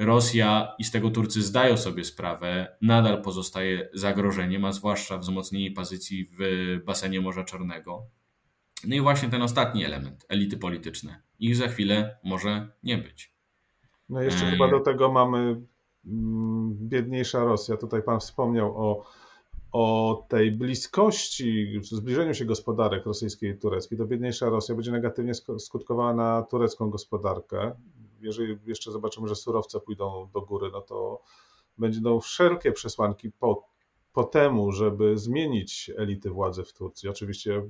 Rosja 0.00 0.74
i 0.78 0.84
z 0.84 0.90
tego 0.90 1.10
Turcy 1.10 1.42
zdają 1.42 1.76
sobie 1.76 2.04
sprawę, 2.04 2.76
nadal 2.82 3.22
pozostaje 3.22 3.88
zagrożeniem, 3.94 4.64
a 4.64 4.72
zwłaszcza 4.72 5.18
wzmocnienie 5.18 5.70
pozycji 5.70 6.26
w 6.38 6.38
basenie 6.84 7.20
Morza 7.20 7.44
Czarnego. 7.44 8.06
No 8.86 8.94
i 8.96 9.00
właśnie 9.00 9.28
ten 9.28 9.42
ostatni 9.42 9.84
element, 9.84 10.26
elity 10.28 10.56
polityczne. 10.56 11.22
Ich 11.38 11.56
za 11.56 11.68
chwilę 11.68 12.18
może 12.24 12.68
nie 12.82 12.98
być. 12.98 13.34
No 14.08 14.22
jeszcze 14.22 14.46
e... 14.46 14.50
chyba 14.50 14.70
do 14.70 14.80
tego 14.80 15.12
mamy 15.12 15.60
mm, 16.06 16.76
biedniejsza 16.80 17.44
Rosja. 17.44 17.76
Tutaj 17.76 18.02
Pan 18.02 18.20
wspomniał 18.20 18.76
o, 18.76 19.06
o 19.72 20.26
tej 20.28 20.52
bliskości, 20.52 21.80
zbliżeniu 21.82 22.34
się 22.34 22.44
gospodarek 22.44 23.06
rosyjskiej 23.06 23.50
i 23.50 23.58
tureckiej. 23.58 23.98
To 23.98 24.06
biedniejsza 24.06 24.48
Rosja 24.48 24.74
będzie 24.74 24.92
negatywnie 24.92 25.32
skutkowała 25.58 26.14
na 26.14 26.42
turecką 26.42 26.90
gospodarkę 26.90 27.72
jeżeli 28.20 28.58
jeszcze 28.66 28.92
zobaczymy, 28.92 29.28
że 29.28 29.36
surowce 29.36 29.80
pójdą 29.80 30.30
do 30.34 30.40
góry, 30.40 30.70
no 30.72 30.80
to 30.80 31.22
będą 31.78 32.20
wszelkie 32.20 32.72
przesłanki 32.72 33.30
po, 33.30 33.68
po 34.12 34.24
temu, 34.24 34.72
żeby 34.72 35.18
zmienić 35.18 35.90
elity 35.96 36.30
władzy 36.30 36.64
w 36.64 36.72
Turcji. 36.72 37.08
Oczywiście 37.08 37.62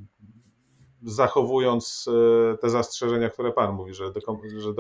zachowując 1.03 2.09
e, 2.53 2.57
te 2.57 2.71
zastrzeżenia, 2.71 3.31
które 3.31 3.53
Pan 3.53 3.75
mówi, 3.75 3.95
że, 3.95 4.13
że, 4.59 4.75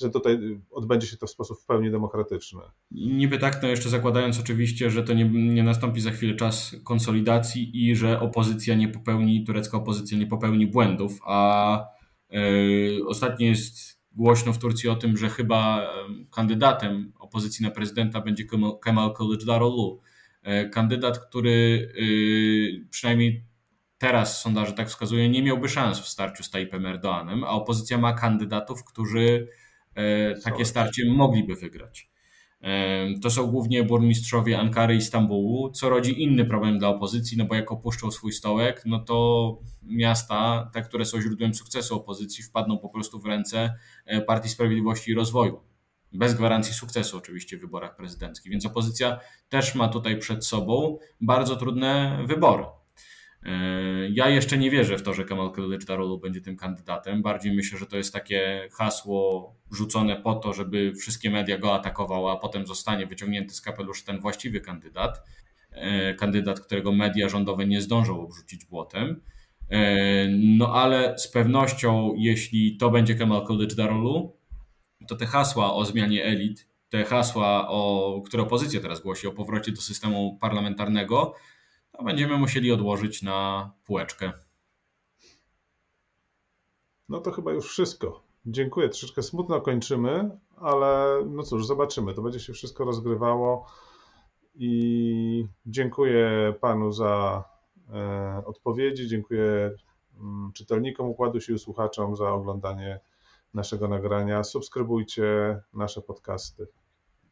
że 0.00 0.10
tutaj 0.10 0.60
odbędzie 0.70 1.06
się 1.06 1.16
to 1.16 1.26
w 1.26 1.30
sposób 1.30 1.60
w 1.60 1.66
pełni 1.66 1.90
demokratyczny. 1.90 2.60
Niby 2.90 3.38
tak, 3.38 3.62
no 3.62 3.68
jeszcze 3.68 3.88
zakładając 3.88 4.40
oczywiście, 4.40 4.90
że 4.90 5.02
to 5.02 5.12
nie, 5.12 5.28
nie 5.28 5.62
nastąpi 5.62 6.00
za 6.00 6.10
chwilę 6.10 6.34
czas 6.34 6.76
konsolidacji 6.84 7.70
i 7.88 7.96
że 7.96 8.20
opozycja 8.20 8.74
nie 8.74 8.88
popełni, 8.88 9.44
turecka 9.44 9.76
opozycja 9.76 10.18
nie 10.18 10.26
popełni 10.26 10.66
błędów, 10.66 11.18
a 11.26 11.88
yy, 12.30 13.06
ostatnio 13.06 13.46
jest 13.46 13.95
głośno 14.16 14.52
w 14.52 14.58
Turcji 14.58 14.88
o 14.88 14.96
tym, 14.96 15.16
że 15.16 15.30
chyba 15.30 15.90
kandydatem 16.30 17.12
opozycji 17.18 17.64
na 17.64 17.70
prezydenta 17.70 18.20
będzie 18.20 18.44
Kemal 18.82 19.12
Kılıçdaroğlu. 19.12 19.98
E, 20.42 20.68
kandydat, 20.68 21.18
który 21.18 21.88
y, 21.98 22.88
przynajmniej 22.90 23.44
teraz 23.98 24.40
sondaże 24.40 24.72
tak 24.72 24.88
wskazują, 24.88 25.28
nie 25.28 25.42
miałby 25.42 25.68
szans 25.68 26.00
w 26.00 26.08
starciu 26.08 26.42
z 26.42 26.50
Tayyipem 26.50 26.82
Erdoğanem, 26.82 27.44
a 27.44 27.50
opozycja 27.50 27.98
ma 27.98 28.12
kandydatów, 28.12 28.84
którzy 28.84 29.48
e, 29.94 30.34
takie 30.40 30.64
starcie 30.64 31.02
mogliby 31.12 31.54
wygrać. 31.54 32.10
To 33.22 33.30
są 33.30 33.46
głównie 33.46 33.84
burmistrzowie 33.84 34.58
Ankary 34.58 34.94
i 34.94 35.00
Stambułu, 35.00 35.70
co 35.70 35.88
rodzi 35.88 36.22
inny 36.22 36.44
problem 36.44 36.78
dla 36.78 36.88
opozycji, 36.88 37.38
no 37.38 37.44
bo 37.44 37.54
jak 37.54 37.72
opuszczą 37.72 38.10
swój 38.10 38.32
stołek, 38.32 38.82
no 38.86 38.98
to 39.00 39.58
miasta, 39.82 40.70
te, 40.72 40.82
które 40.82 41.04
są 41.04 41.20
źródłem 41.20 41.54
sukcesu 41.54 41.96
opozycji, 41.96 42.44
wpadną 42.44 42.78
po 42.78 42.88
prostu 42.88 43.20
w 43.20 43.26
ręce 43.26 43.74
e, 44.06 44.20
Partii 44.20 44.48
Sprawiedliwości 44.48 45.10
i 45.10 45.14
Rozwoju. 45.14 45.60
Bez 46.12 46.34
gwarancji 46.34 46.74
sukcesu 46.74 47.16
oczywiście 47.16 47.56
w 47.56 47.60
wyborach 47.60 47.96
prezydenckich. 47.96 48.52
Więc 48.52 48.66
opozycja 48.66 49.20
też 49.48 49.74
ma 49.74 49.88
tutaj 49.88 50.18
przed 50.18 50.46
sobą 50.46 50.98
bardzo 51.20 51.56
trudne 51.56 52.18
wybory. 52.26 52.64
Ja 54.10 54.28
jeszcze 54.28 54.58
nie 54.58 54.70
wierzę 54.70 54.98
w 54.98 55.02
to, 55.02 55.14
że 55.14 55.24
Kamal 55.24 55.48
Kılıçdaroğlu 55.48 56.20
będzie 56.20 56.40
tym 56.40 56.56
kandydatem. 56.56 57.22
Bardziej 57.22 57.52
myślę, 57.52 57.78
że 57.78 57.86
to 57.86 57.96
jest 57.96 58.12
takie 58.12 58.68
hasło 58.72 59.54
rzucone 59.72 60.16
po 60.16 60.34
to, 60.34 60.52
żeby 60.52 60.92
wszystkie 60.94 61.30
media 61.30 61.58
go 61.58 61.74
atakowały, 61.74 62.30
a 62.30 62.36
potem 62.36 62.66
zostanie 62.66 63.06
wyciągnięty 63.06 63.54
z 63.54 63.60
kapelusza 63.60 64.06
ten 64.06 64.20
właściwy 64.20 64.60
kandydat. 64.60 65.22
E, 65.70 66.14
kandydat, 66.14 66.60
którego 66.60 66.92
media 66.92 67.28
rządowe 67.28 67.66
nie 67.66 67.82
zdążą 67.82 68.20
obrzucić 68.20 68.64
błotem. 68.64 69.20
E, 69.70 70.28
no 70.28 70.74
ale 70.74 71.18
z 71.18 71.28
pewnością, 71.28 72.14
jeśli 72.16 72.76
to 72.76 72.90
będzie 72.90 73.14
Kemal 73.14 73.44
Kılıçdaroğlu, 73.44 74.28
to 75.08 75.16
te 75.16 75.26
hasła 75.26 75.74
o 75.74 75.84
zmianie 75.84 76.24
elit, 76.24 76.68
te 76.88 77.04
hasła, 77.04 77.68
o, 77.68 78.22
które 78.26 78.42
opozycja 78.42 78.80
teraz 78.80 79.00
głosi, 79.00 79.26
o 79.26 79.32
powrocie 79.32 79.72
do 79.72 79.80
systemu 79.80 80.38
parlamentarnego, 80.40 81.34
to 81.96 82.04
będziemy 82.04 82.38
musieli 82.38 82.72
odłożyć 82.72 83.22
na 83.22 83.70
półeczkę. 83.84 84.32
No 87.08 87.20
to 87.20 87.32
chyba 87.32 87.52
już 87.52 87.66
wszystko. 87.68 88.22
Dziękuję. 88.46 88.88
Troszeczkę 88.88 89.22
smutno 89.22 89.60
kończymy, 89.60 90.38
ale 90.56 91.22
no 91.26 91.42
cóż, 91.42 91.66
zobaczymy. 91.66 92.14
To 92.14 92.22
będzie 92.22 92.40
się 92.40 92.52
wszystko 92.52 92.84
rozgrywało 92.84 93.66
i 94.54 95.46
dziękuję 95.66 96.54
panu 96.60 96.92
za 96.92 97.44
e, 97.94 98.42
odpowiedzi. 98.46 99.08
Dziękuję 99.08 99.70
mm, 100.20 100.52
czytelnikom 100.54 101.08
Układu 101.08 101.40
Sił, 101.40 101.58
słuchaczom 101.58 102.16
za 102.16 102.32
oglądanie 102.32 103.00
naszego 103.54 103.88
nagrania. 103.88 104.44
Subskrybujcie 104.44 105.60
nasze 105.74 106.02
podcasty 106.02 106.66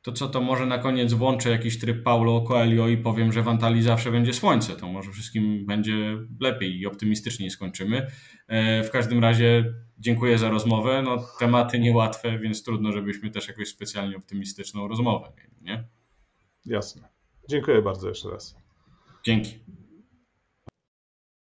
to 0.05 0.13
co 0.13 0.29
to 0.29 0.41
może 0.41 0.67
na 0.67 0.79
koniec 0.79 1.13
włączę 1.13 1.51
jakiś 1.51 1.79
tryb 1.79 2.03
Paulo 2.03 2.41
Coelho 2.41 2.89
i 2.89 2.97
powiem, 2.97 3.33
że 3.33 3.43
w 3.43 3.49
Antalii 3.49 3.83
zawsze 3.83 4.11
będzie 4.11 4.33
słońce. 4.33 4.77
To 4.77 4.89
może 4.89 5.13
wszystkim 5.13 5.67
będzie 5.67 6.19
lepiej 6.41 6.81
i 6.81 6.87
optymistycznie 6.87 7.51
skończymy. 7.51 8.07
E, 8.49 8.83
w 8.83 8.91
każdym 8.91 9.19
razie 9.19 9.75
dziękuję 9.99 10.39
za 10.39 10.51
rozmowę. 10.51 11.03
No, 11.03 11.27
tematy 11.39 11.79
niełatwe, 11.79 12.39
więc 12.39 12.63
trudno, 12.63 12.93
żebyśmy 12.93 13.31
też 13.31 13.49
jakoś 13.49 13.69
specjalnie 13.69 14.17
optymistyczną 14.17 14.89
rozmowę 14.89 15.33
mieli, 15.37 15.55
nie? 15.63 15.89
Jasne. 16.67 17.09
Dziękuję 17.51 17.83
bardzo 17.83 18.09
jeszcze 18.09 18.31
raz. 18.31 18.57
Dzięki. 19.25 19.59